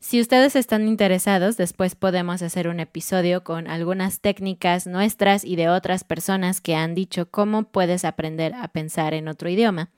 Si 0.00 0.20
ustedes 0.20 0.56
están 0.56 0.88
interesados, 0.88 1.56
después 1.56 1.94
podemos 1.94 2.42
hacer 2.42 2.66
un 2.66 2.80
episodio 2.80 3.44
con 3.44 3.68
algunas 3.68 4.20
técnicas 4.20 4.88
nuestras 4.88 5.44
y 5.44 5.54
de 5.54 5.68
otras 5.68 6.02
personas 6.02 6.60
que 6.60 6.74
han 6.74 6.96
dicho 6.96 7.30
cómo 7.30 7.62
puedes 7.62 8.04
aprender 8.04 8.54
a 8.54 8.66
pensar 8.68 9.14
en 9.14 9.28
otro 9.28 9.48
idioma. 9.48 9.90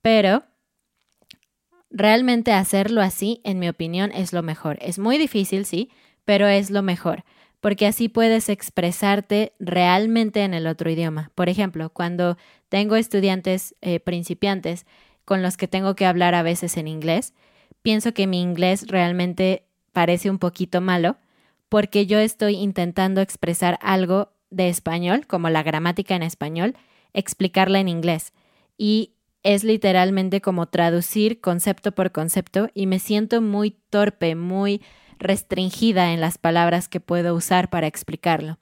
Pero 0.00 0.44
realmente 1.90 2.52
hacerlo 2.52 3.02
así, 3.02 3.40
en 3.42 3.58
mi 3.58 3.68
opinión, 3.68 4.12
es 4.12 4.32
lo 4.32 4.44
mejor. 4.44 4.78
Es 4.80 5.00
muy 5.00 5.18
difícil, 5.18 5.66
sí, 5.66 5.90
pero 6.24 6.46
es 6.46 6.70
lo 6.70 6.82
mejor 6.82 7.24
porque 7.66 7.88
así 7.88 8.08
puedes 8.08 8.48
expresarte 8.48 9.52
realmente 9.58 10.44
en 10.44 10.54
el 10.54 10.68
otro 10.68 10.88
idioma. 10.88 11.32
Por 11.34 11.48
ejemplo, 11.48 11.90
cuando 11.90 12.36
tengo 12.68 12.96
estudiantes 12.96 13.74
eh, 13.80 14.00
principiantes 14.00 14.86
con 15.24 15.42
los 15.42 15.56
que 15.56 15.68
tengo 15.68 15.94
que 15.94 16.06
hablar 16.06 16.34
a 16.34 16.42
veces 16.42 16.76
en 16.76 16.88
inglés, 16.88 17.34
pienso 17.82 18.12
que 18.14 18.26
mi 18.26 18.40
inglés 18.40 18.86
realmente 18.88 19.64
parece 19.92 20.30
un 20.30 20.38
poquito 20.38 20.80
malo 20.80 21.16
porque 21.68 22.06
yo 22.06 22.18
estoy 22.18 22.54
intentando 22.56 23.20
expresar 23.20 23.78
algo 23.82 24.32
de 24.50 24.68
español, 24.68 25.26
como 25.26 25.50
la 25.50 25.62
gramática 25.62 26.14
en 26.14 26.22
español, 26.22 26.76
explicarla 27.12 27.80
en 27.80 27.88
inglés. 27.88 28.32
Y 28.78 29.14
es 29.42 29.64
literalmente 29.64 30.40
como 30.40 30.66
traducir 30.66 31.40
concepto 31.40 31.92
por 31.92 32.12
concepto 32.12 32.68
y 32.74 32.86
me 32.86 32.98
siento 32.98 33.40
muy 33.40 33.76
torpe, 33.90 34.34
muy 34.34 34.82
restringida 35.18 36.12
en 36.12 36.20
las 36.20 36.38
palabras 36.38 36.88
que 36.88 37.00
puedo 37.00 37.34
usar 37.34 37.70
para 37.70 37.86
explicarlo. 37.86 38.58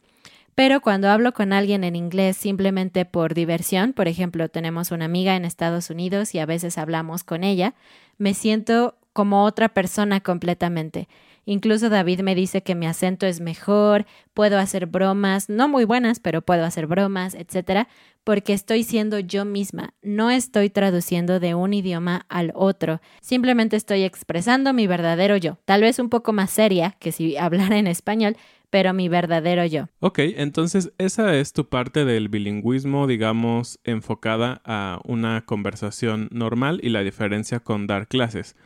Pero 0.55 0.81
cuando 0.81 1.11
hablo 1.11 1.33
con 1.33 1.53
alguien 1.53 1.83
en 1.83 1.97
inglés 1.97 2.37
simplemente 2.37 3.05
por 3.05 3.35
diversión, 3.35 3.93
por 3.93 4.07
ejemplo, 4.07 4.49
tenemos 4.49 4.93
una 4.93 5.07
amiga 5.07 5.35
en 5.35 5.45
Estados 5.45 5.91
Unidos 5.91 6.35
y 6.35 6.39
a 6.39 6.47
veces 6.47 6.79
hablamos 6.79 7.25
con 7.25 7.43
ella, 7.43 7.75
me 8.19 8.35
siento 8.35 8.97
como 9.13 9.45
otra 9.45 9.69
persona 9.71 10.21
completamente. 10.21 11.09
Incluso 11.47 11.91
David 11.91 12.21
me 12.21 12.35
dice 12.35 12.63
que 12.63 12.75
mi 12.75 12.87
acento 12.87 13.27
es 13.27 13.41
mejor, 13.41 14.07
puedo 14.33 14.59
hacer 14.59 14.87
bromas, 14.87 15.51
no 15.51 15.69
muy 15.69 15.85
buenas, 15.85 16.19
pero 16.19 16.41
puedo 16.41 16.65
hacer 16.65 16.87
bromas, 16.87 17.35
etcétera, 17.35 17.89
porque 18.25 18.55
estoy 18.55 18.83
siendo 18.83 19.19
yo 19.19 19.45
misma, 19.45 19.93
no 20.03 20.31
estoy 20.31 20.71
traduciendo 20.71 21.41
de 21.41 21.55
un 21.55 21.75
idioma 21.75 22.25
al 22.31 22.51
otro, 22.55 23.03
simplemente 23.21 23.77
estoy 23.77 24.05
expresando 24.05 24.73
mi 24.73 24.87
verdadero 24.87 25.37
yo, 25.37 25.59
tal 25.67 25.83
vez 25.83 25.99
un 25.99 26.09
poco 26.09 26.33
más 26.33 26.51
seria 26.51 26.97
que 26.99 27.13
si 27.13 27.37
hablara 27.37 27.77
en 27.77 27.89
español, 27.89 28.39
pero 28.75 28.93
mi 28.93 29.09
verdadero 29.09 29.65
yo. 29.67 29.87
Ok, 30.01 30.19
entonces 30.19 30.93
esa 30.99 31.37
es 31.37 31.53
tu 31.53 31.69
parte 31.69 32.05
del 32.05 32.29
bilingüismo, 32.29 33.07
digamos, 33.07 33.79
enfocada 33.85 34.63
a 34.65 34.99
una 35.05 35.47
conversación 35.47 36.27
normal 36.33 36.81
y 36.83 36.89
la 36.89 37.05
diferencia 37.05 37.61
con 37.61 37.87
dar 37.87 38.09
clases. 38.09 38.57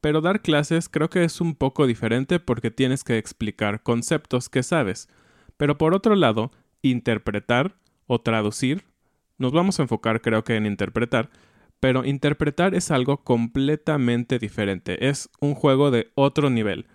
Pero 0.00 0.22
dar 0.22 0.40
clases 0.40 0.88
creo 0.88 1.10
que 1.10 1.22
es 1.22 1.38
un 1.42 1.54
poco 1.54 1.86
diferente 1.86 2.40
porque 2.40 2.70
tienes 2.70 3.04
que 3.04 3.18
explicar 3.18 3.82
conceptos 3.82 4.48
que 4.48 4.62
sabes. 4.62 5.10
Pero 5.58 5.76
por 5.76 5.92
otro 5.92 6.14
lado, 6.14 6.50
interpretar 6.80 7.76
o 8.06 8.22
traducir, 8.22 8.84
nos 9.36 9.52
vamos 9.52 9.78
a 9.78 9.82
enfocar 9.82 10.22
creo 10.22 10.44
que 10.44 10.56
en 10.56 10.64
interpretar, 10.64 11.28
pero 11.78 12.06
interpretar 12.06 12.74
es 12.74 12.90
algo 12.90 13.18
completamente 13.22 14.38
diferente, 14.38 15.10
es 15.10 15.28
un 15.42 15.54
juego 15.54 15.90
de 15.90 16.10
otro 16.14 16.48
nivel, 16.48 16.86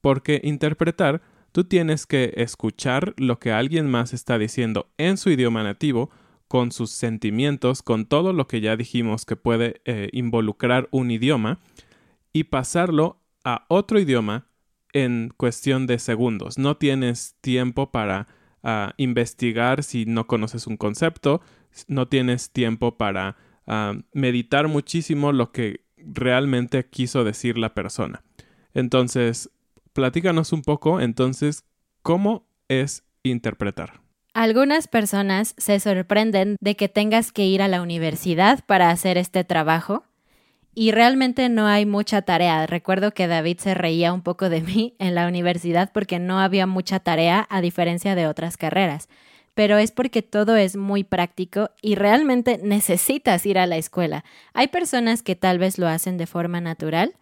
porque 0.00 0.40
interpretar 0.44 1.33
tú 1.54 1.62
tienes 1.62 2.04
que 2.04 2.34
escuchar 2.36 3.14
lo 3.16 3.38
que 3.38 3.52
alguien 3.52 3.88
más 3.88 4.12
está 4.12 4.38
diciendo 4.38 4.90
en 4.98 5.16
su 5.16 5.30
idioma 5.30 5.62
nativo, 5.62 6.10
con 6.48 6.72
sus 6.72 6.90
sentimientos, 6.90 7.80
con 7.80 8.06
todo 8.06 8.32
lo 8.32 8.48
que 8.48 8.60
ya 8.60 8.76
dijimos 8.76 9.24
que 9.24 9.36
puede 9.36 9.80
eh, 9.84 10.08
involucrar 10.12 10.88
un 10.90 11.12
idioma, 11.12 11.60
y 12.32 12.44
pasarlo 12.44 13.20
a 13.44 13.66
otro 13.68 14.00
idioma 14.00 14.48
en 14.92 15.32
cuestión 15.36 15.86
de 15.86 16.00
segundos. 16.00 16.58
No 16.58 16.76
tienes 16.76 17.36
tiempo 17.40 17.92
para 17.92 18.26
ah, 18.64 18.92
investigar 18.96 19.84
si 19.84 20.06
no 20.06 20.26
conoces 20.26 20.66
un 20.66 20.76
concepto, 20.76 21.40
no 21.86 22.08
tienes 22.08 22.50
tiempo 22.50 22.98
para 22.98 23.36
ah, 23.68 23.94
meditar 24.12 24.66
muchísimo 24.66 25.30
lo 25.30 25.52
que 25.52 25.84
realmente 25.96 26.84
quiso 26.90 27.22
decir 27.22 27.56
la 27.58 27.74
persona. 27.74 28.24
Entonces, 28.74 29.50
platícanos 29.94 30.52
un 30.52 30.60
poco, 30.60 31.00
entonces, 31.00 31.64
¿cómo 32.02 32.46
es 32.68 33.04
interpretar? 33.22 34.02
Algunas 34.34 34.88
personas 34.88 35.54
se 35.58 35.78
sorprenden 35.78 36.56
de 36.60 36.76
que 36.76 36.88
tengas 36.88 37.32
que 37.32 37.46
ir 37.46 37.62
a 37.62 37.68
la 37.68 37.80
universidad 37.80 38.64
para 38.66 38.90
hacer 38.90 39.16
este 39.16 39.44
trabajo 39.44 40.04
y 40.74 40.90
realmente 40.90 41.48
no 41.48 41.66
hay 41.66 41.86
mucha 41.86 42.22
tarea. 42.22 42.66
Recuerdo 42.66 43.12
que 43.12 43.28
David 43.28 43.58
se 43.58 43.74
reía 43.74 44.12
un 44.12 44.22
poco 44.22 44.48
de 44.48 44.60
mí 44.62 44.94
en 44.98 45.14
la 45.14 45.28
universidad 45.28 45.92
porque 45.92 46.18
no 46.18 46.40
había 46.40 46.66
mucha 46.66 46.98
tarea 46.98 47.46
a 47.48 47.60
diferencia 47.60 48.14
de 48.14 48.26
otras 48.26 48.56
carreras. 48.56 49.08
Pero 49.54 49.78
es 49.78 49.92
porque 49.92 50.22
todo 50.22 50.56
es 50.56 50.74
muy 50.74 51.04
práctico 51.04 51.70
y 51.80 51.94
realmente 51.94 52.58
necesitas 52.60 53.46
ir 53.46 53.56
a 53.56 53.68
la 53.68 53.76
escuela. 53.76 54.24
Hay 54.52 54.66
personas 54.66 55.22
que 55.22 55.36
tal 55.36 55.60
vez 55.60 55.78
lo 55.78 55.86
hacen 55.86 56.18
de 56.18 56.26
forma 56.26 56.60
natural, 56.60 57.14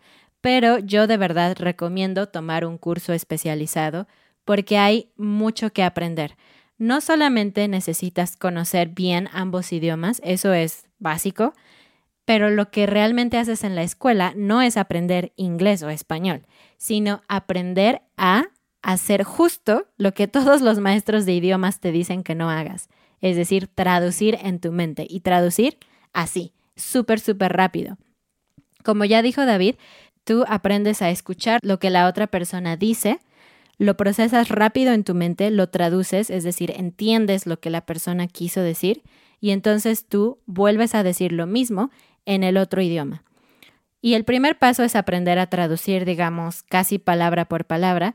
pero 0.43 0.79
yo 0.79 1.07
de 1.07 1.17
verdad 1.17 1.57
recomiendo 1.59 2.29
tomar 2.29 2.67
un 2.67 2.77
curso 2.77 3.15
especializado 3.15 4.07
porque 4.45 4.77
hay 4.77 5.11
mucho 5.17 5.73
que 5.73 5.85
aprender. 5.85 6.37
No 6.77 7.01
solamente 7.01 7.69
necesitas 7.69 8.37
conocer 8.37 8.89
bien 8.89 9.29
ambos 9.33 9.73
idiomas, 9.73 10.21
eso 10.25 10.53
es 10.53 10.89
básico, 10.99 11.55
pero 12.25 12.51
lo 12.51 12.71
que 12.71 12.87
realmente 12.87 13.39
haces 13.39 13.63
en 13.63 13.77
la 13.77 13.85
escuela 13.85 14.35
no 14.37 14.63
es 14.63 14.77
aprender 14.77 15.33
inglés 15.37 15.83
o 15.85 15.91
español, 15.91 16.43
sino 16.77 17.23
aprender 17.29 18.03
a 18.17 18.47
hacer 18.83 19.23
justo 19.23 19.87
lo 19.97 20.13
que 20.13 20.27
todos 20.27 20.61
los 20.61 20.81
maestros 20.81 21.25
de 21.25 21.35
idiomas 21.35 21.79
te 21.79 21.93
dicen 21.93 22.25
que 22.25 22.35
no 22.35 22.51
hagas, 22.51 22.89
es 23.21 23.37
decir, 23.37 23.69
traducir 23.69 24.39
en 24.43 24.59
tu 24.59 24.73
mente 24.73 25.07
y 25.09 25.21
traducir 25.21 25.79
así, 26.13 26.53
súper, 26.75 27.21
súper 27.21 27.53
rápido. 27.53 27.97
Como 28.83 29.05
ya 29.05 29.23
dijo 29.23 29.47
David, 29.47 29.77
tú 30.25 30.45
aprendes 30.49 31.03
a 31.03 31.11
escuchar 31.11 31.61
lo 31.63 31.79
que 31.79 31.91
la 31.91 32.07
otra 32.07 32.27
persona 32.27 32.77
dice, 32.77 33.21
lo 33.79 33.97
procesas 33.97 34.49
rápido 34.49 34.93
en 34.93 35.05
tu 35.05 35.15
mente, 35.15 35.51
lo 35.51 35.69
traduces, 35.69 36.31
es 36.31 36.45
decir, 36.45 36.73
entiendes 36.77 37.47
lo 37.47 37.59
que 37.59 37.71
la 37.71 37.87
persona 37.87 38.29
quiso 38.29 38.61
decir 38.61 39.03
y 39.41 39.51
entonces 39.51 40.07
tú 40.07 40.39
vuelves 40.47 40.95
a 40.95 41.03
decir 41.03 41.33
lo 41.33 41.47
mismo 41.47 41.91
en 42.27 42.45
el 42.45 42.57
otro 42.57 42.81
idioma. 42.81 43.25
Y 44.01 44.15
el 44.15 44.25
primer 44.25 44.59
paso 44.59 44.83
es 44.85 44.97
aprender 44.97 45.39
a 45.39 45.49
traducir, 45.49 46.05
digamos, 46.05 46.63
casi 46.63 46.99
palabra 46.99 47.45
por 47.45 47.65
palabra. 47.65 48.15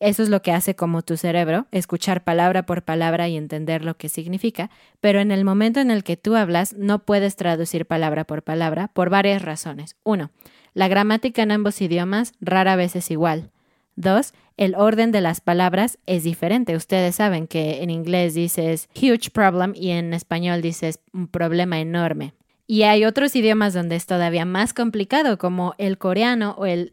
Eso 0.00 0.22
es 0.22 0.28
lo 0.28 0.42
que 0.42 0.52
hace 0.52 0.74
como 0.76 1.02
tu 1.02 1.16
cerebro, 1.16 1.66
escuchar 1.70 2.22
palabra 2.22 2.64
por 2.64 2.82
palabra 2.82 3.28
y 3.28 3.36
entender 3.36 3.84
lo 3.84 3.96
que 3.96 4.08
significa, 4.08 4.70
pero 5.00 5.20
en 5.20 5.30
el 5.30 5.44
momento 5.44 5.80
en 5.80 5.90
el 5.90 6.04
que 6.04 6.16
tú 6.16 6.36
hablas 6.36 6.74
no 6.74 7.00
puedes 7.00 7.36
traducir 7.36 7.84
palabra 7.86 8.24
por 8.24 8.42
palabra 8.42 8.88
por 8.88 9.10
varias 9.10 9.42
razones. 9.42 9.96
Uno, 10.04 10.30
la 10.74 10.88
gramática 10.88 11.42
en 11.42 11.52
ambos 11.52 11.80
idiomas 11.80 12.32
rara 12.40 12.76
vez 12.76 12.96
es 12.96 13.10
igual. 13.10 13.50
Dos, 13.96 14.32
el 14.56 14.74
orden 14.76 15.10
de 15.10 15.20
las 15.20 15.40
palabras 15.40 15.98
es 16.06 16.22
diferente. 16.22 16.76
Ustedes 16.76 17.16
saben 17.16 17.46
que 17.46 17.82
en 17.82 17.90
inglés 17.90 18.34
dices 18.34 18.88
huge 18.94 19.30
problem 19.32 19.72
y 19.74 19.90
en 19.90 20.14
español 20.14 20.62
dices 20.62 21.00
un 21.12 21.26
problema 21.26 21.80
enorme. 21.80 22.34
Y 22.66 22.82
hay 22.82 23.04
otros 23.04 23.34
idiomas 23.34 23.72
donde 23.72 23.96
es 23.96 24.06
todavía 24.06 24.44
más 24.44 24.74
complicado, 24.74 25.38
como 25.38 25.74
el 25.78 25.96
coreano 25.96 26.54
o 26.58 26.66
el, 26.66 26.92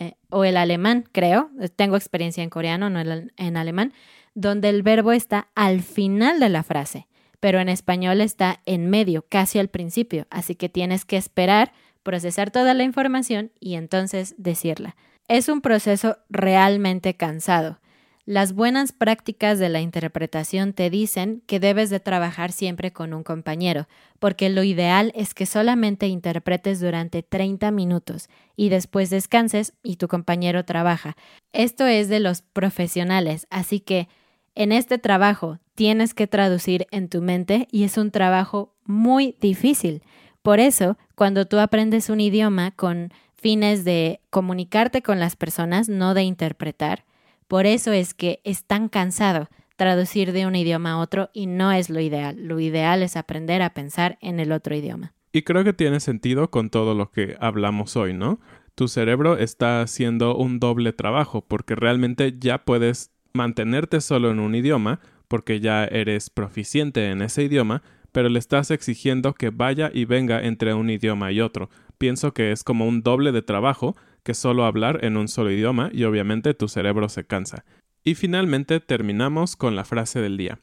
eh, 0.00 0.14
o 0.28 0.44
el 0.44 0.56
alemán, 0.56 1.04
creo. 1.12 1.50
Tengo 1.76 1.96
experiencia 1.96 2.42
en 2.42 2.50
coreano, 2.50 2.90
no 2.90 3.00
en 3.00 3.56
alemán, 3.56 3.92
donde 4.34 4.68
el 4.68 4.82
verbo 4.82 5.12
está 5.12 5.48
al 5.54 5.82
final 5.82 6.40
de 6.40 6.48
la 6.48 6.64
frase, 6.64 7.06
pero 7.38 7.60
en 7.60 7.68
español 7.68 8.20
está 8.20 8.60
en 8.66 8.90
medio, 8.90 9.24
casi 9.28 9.58
al 9.58 9.68
principio. 9.68 10.26
Así 10.30 10.56
que 10.56 10.68
tienes 10.68 11.04
que 11.04 11.16
esperar, 11.16 11.72
procesar 12.04 12.52
toda 12.52 12.74
la 12.74 12.84
información 12.84 13.50
y 13.58 13.74
entonces 13.74 14.36
decirla. 14.38 14.94
Es 15.26 15.48
un 15.48 15.60
proceso 15.60 16.18
realmente 16.28 17.14
cansado. 17.16 17.80
Las 18.26 18.54
buenas 18.54 18.92
prácticas 18.92 19.58
de 19.58 19.68
la 19.68 19.82
interpretación 19.82 20.72
te 20.72 20.88
dicen 20.88 21.42
que 21.46 21.60
debes 21.60 21.90
de 21.90 22.00
trabajar 22.00 22.52
siempre 22.52 22.90
con 22.90 23.12
un 23.12 23.22
compañero, 23.22 23.86
porque 24.18 24.48
lo 24.48 24.62
ideal 24.62 25.12
es 25.14 25.34
que 25.34 25.44
solamente 25.44 26.06
interpretes 26.06 26.80
durante 26.80 27.22
30 27.22 27.70
minutos 27.70 28.30
y 28.56 28.70
después 28.70 29.10
descanses 29.10 29.74
y 29.82 29.96
tu 29.96 30.08
compañero 30.08 30.64
trabaja. 30.64 31.16
Esto 31.52 31.86
es 31.86 32.08
de 32.08 32.20
los 32.20 32.40
profesionales, 32.40 33.46
así 33.50 33.80
que 33.80 34.08
en 34.54 34.72
este 34.72 34.96
trabajo 34.96 35.58
tienes 35.74 36.14
que 36.14 36.26
traducir 36.26 36.86
en 36.92 37.10
tu 37.10 37.20
mente 37.20 37.68
y 37.70 37.84
es 37.84 37.98
un 37.98 38.10
trabajo 38.10 38.74
muy 38.84 39.36
difícil. 39.38 40.02
Por 40.44 40.60
eso, 40.60 40.98
cuando 41.14 41.46
tú 41.46 41.58
aprendes 41.58 42.10
un 42.10 42.20
idioma 42.20 42.70
con 42.72 43.14
fines 43.34 43.82
de 43.82 44.20
comunicarte 44.28 45.00
con 45.00 45.18
las 45.18 45.36
personas, 45.36 45.88
no 45.88 46.12
de 46.12 46.24
interpretar, 46.24 47.06
por 47.48 47.64
eso 47.64 47.92
es 47.92 48.12
que 48.12 48.42
es 48.44 48.62
tan 48.64 48.90
cansado 48.90 49.48
traducir 49.76 50.32
de 50.32 50.46
un 50.46 50.54
idioma 50.54 50.92
a 50.92 50.98
otro 50.98 51.30
y 51.32 51.46
no 51.46 51.72
es 51.72 51.88
lo 51.88 51.98
ideal. 51.98 52.36
Lo 52.46 52.60
ideal 52.60 53.02
es 53.02 53.16
aprender 53.16 53.62
a 53.62 53.72
pensar 53.72 54.18
en 54.20 54.38
el 54.38 54.52
otro 54.52 54.76
idioma. 54.76 55.14
Y 55.32 55.44
creo 55.44 55.64
que 55.64 55.72
tiene 55.72 55.98
sentido 55.98 56.50
con 56.50 56.68
todo 56.68 56.94
lo 56.94 57.10
que 57.10 57.38
hablamos 57.40 57.96
hoy, 57.96 58.12
¿no? 58.12 58.38
Tu 58.74 58.88
cerebro 58.88 59.38
está 59.38 59.80
haciendo 59.80 60.36
un 60.36 60.60
doble 60.60 60.92
trabajo 60.92 61.40
porque 61.40 61.74
realmente 61.74 62.36
ya 62.38 62.66
puedes 62.66 63.12
mantenerte 63.32 64.02
solo 64.02 64.30
en 64.30 64.40
un 64.40 64.54
idioma 64.54 65.00
porque 65.26 65.60
ya 65.60 65.86
eres 65.86 66.28
proficiente 66.28 67.08
en 67.08 67.22
ese 67.22 67.44
idioma, 67.44 67.82
pero 68.14 68.28
le 68.28 68.38
estás 68.38 68.70
exigiendo 68.70 69.34
que 69.34 69.50
vaya 69.50 69.90
y 69.92 70.04
venga 70.04 70.44
entre 70.44 70.72
un 70.72 70.88
idioma 70.88 71.32
y 71.32 71.40
otro. 71.40 71.68
Pienso 71.98 72.32
que 72.32 72.52
es 72.52 72.62
como 72.62 72.86
un 72.86 73.02
doble 73.02 73.32
de 73.32 73.42
trabajo 73.42 73.96
que 74.22 74.34
solo 74.34 74.66
hablar 74.66 75.04
en 75.04 75.16
un 75.16 75.26
solo 75.26 75.50
idioma 75.50 75.90
y 75.92 76.04
obviamente 76.04 76.54
tu 76.54 76.68
cerebro 76.68 77.08
se 77.08 77.26
cansa. 77.26 77.64
Y 78.04 78.14
finalmente 78.14 78.78
terminamos 78.78 79.56
con 79.56 79.74
la 79.74 79.84
frase 79.84 80.20
del 80.20 80.36
día. 80.36 80.60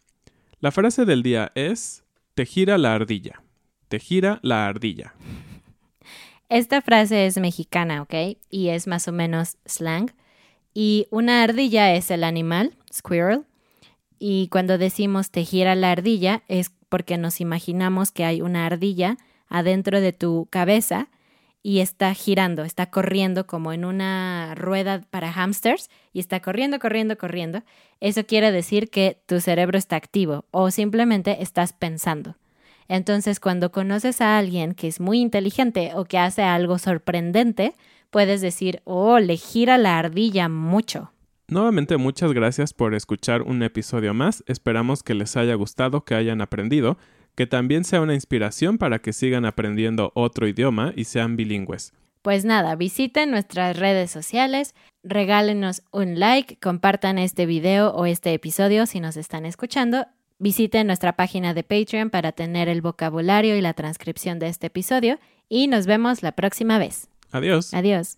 La 0.61 0.71
frase 0.71 1.03
del 1.03 1.23
día 1.23 1.51
es 1.53 2.05
te 2.35 2.45
gira 2.45 2.77
la 2.77 2.95
ardilla. 2.95 3.43
Te 3.89 3.99
gira 3.99 4.39
la 4.43 4.67
ardilla. 4.67 5.13
Esta 6.47 6.81
frase 6.81 7.25
es 7.25 7.37
mexicana, 7.37 8.01
¿ok? 8.01 8.13
Y 8.49 8.69
es 8.69 8.87
más 8.87 9.09
o 9.09 9.11
menos 9.11 9.57
slang. 9.65 10.13
Y 10.73 11.07
una 11.11 11.43
ardilla 11.43 11.95
es 11.95 12.11
el 12.11 12.23
animal, 12.23 12.77
squirrel. 12.93 13.43
Y 14.19 14.47
cuando 14.47 14.77
decimos 14.77 15.31
te 15.31 15.43
gira 15.43 15.75
la 15.75 15.91
ardilla 15.91 16.43
es 16.47 16.71
porque 16.91 17.17
nos 17.17 17.39
imaginamos 17.39 18.11
que 18.11 18.25
hay 18.25 18.41
una 18.41 18.65
ardilla 18.65 19.17
adentro 19.47 20.01
de 20.01 20.11
tu 20.11 20.49
cabeza 20.49 21.07
y 21.63 21.79
está 21.79 22.13
girando, 22.13 22.65
está 22.65 22.91
corriendo 22.91 23.47
como 23.47 23.71
en 23.71 23.85
una 23.85 24.55
rueda 24.55 25.01
para 25.09 25.31
hamsters 25.31 25.89
y 26.11 26.19
está 26.19 26.41
corriendo, 26.41 26.79
corriendo, 26.79 27.17
corriendo, 27.17 27.63
eso 28.01 28.25
quiere 28.25 28.51
decir 28.51 28.89
que 28.89 29.21
tu 29.25 29.39
cerebro 29.39 29.77
está 29.77 29.95
activo 29.95 30.43
o 30.51 30.69
simplemente 30.69 31.41
estás 31.41 31.71
pensando. 31.71 32.35
Entonces, 32.89 33.39
cuando 33.39 33.71
conoces 33.71 34.19
a 34.19 34.37
alguien 34.37 34.73
que 34.73 34.89
es 34.89 34.99
muy 34.99 35.21
inteligente 35.21 35.91
o 35.95 36.03
que 36.03 36.17
hace 36.17 36.43
algo 36.43 36.77
sorprendente, 36.77 37.73
puedes 38.09 38.41
decir, 38.41 38.81
oh, 38.83 39.17
le 39.19 39.37
gira 39.37 39.77
la 39.77 39.97
ardilla 39.97 40.49
mucho. 40.49 41.13
Nuevamente 41.51 41.97
muchas 41.97 42.33
gracias 42.33 42.73
por 42.73 42.95
escuchar 42.95 43.43
un 43.43 43.61
episodio 43.61 44.13
más. 44.13 44.43
Esperamos 44.47 45.03
que 45.03 45.13
les 45.13 45.37
haya 45.37 45.53
gustado, 45.53 46.05
que 46.05 46.15
hayan 46.15 46.41
aprendido 46.41 46.97
que 47.35 47.47
también 47.47 47.83
sea 47.83 48.01
una 48.01 48.13
inspiración 48.13 48.77
para 48.77 48.99
que 48.99 49.13
sigan 49.13 49.45
aprendiendo 49.45 50.11
otro 50.15 50.47
idioma 50.47 50.93
y 50.95 51.05
sean 51.05 51.35
bilingües. 51.35 51.93
Pues 52.21 52.45
nada, 52.45 52.75
visiten 52.75 53.31
nuestras 53.31 53.77
redes 53.77 54.11
sociales, 54.11 54.75
regálenos 55.03 55.81
un 55.91 56.19
like, 56.19 56.57
compartan 56.59 57.17
este 57.17 57.45
video 57.45 57.91
o 57.91 58.05
este 58.05 58.33
episodio 58.33 58.85
si 58.85 58.99
nos 58.99 59.17
están 59.17 59.45
escuchando. 59.45 60.05
Visiten 60.37 60.87
nuestra 60.87 61.15
página 61.15 61.53
de 61.53 61.63
Patreon 61.63 62.09
para 62.09 62.31
tener 62.31 62.69
el 62.69 62.81
vocabulario 62.81 63.55
y 63.57 63.61
la 63.61 63.73
transcripción 63.73 64.39
de 64.39 64.47
este 64.47 64.67
episodio 64.67 65.19
y 65.49 65.67
nos 65.67 65.85
vemos 65.85 66.23
la 66.23 66.31
próxima 66.31 66.77
vez. 66.77 67.09
Adiós. 67.31 67.73
Adiós. 67.73 68.17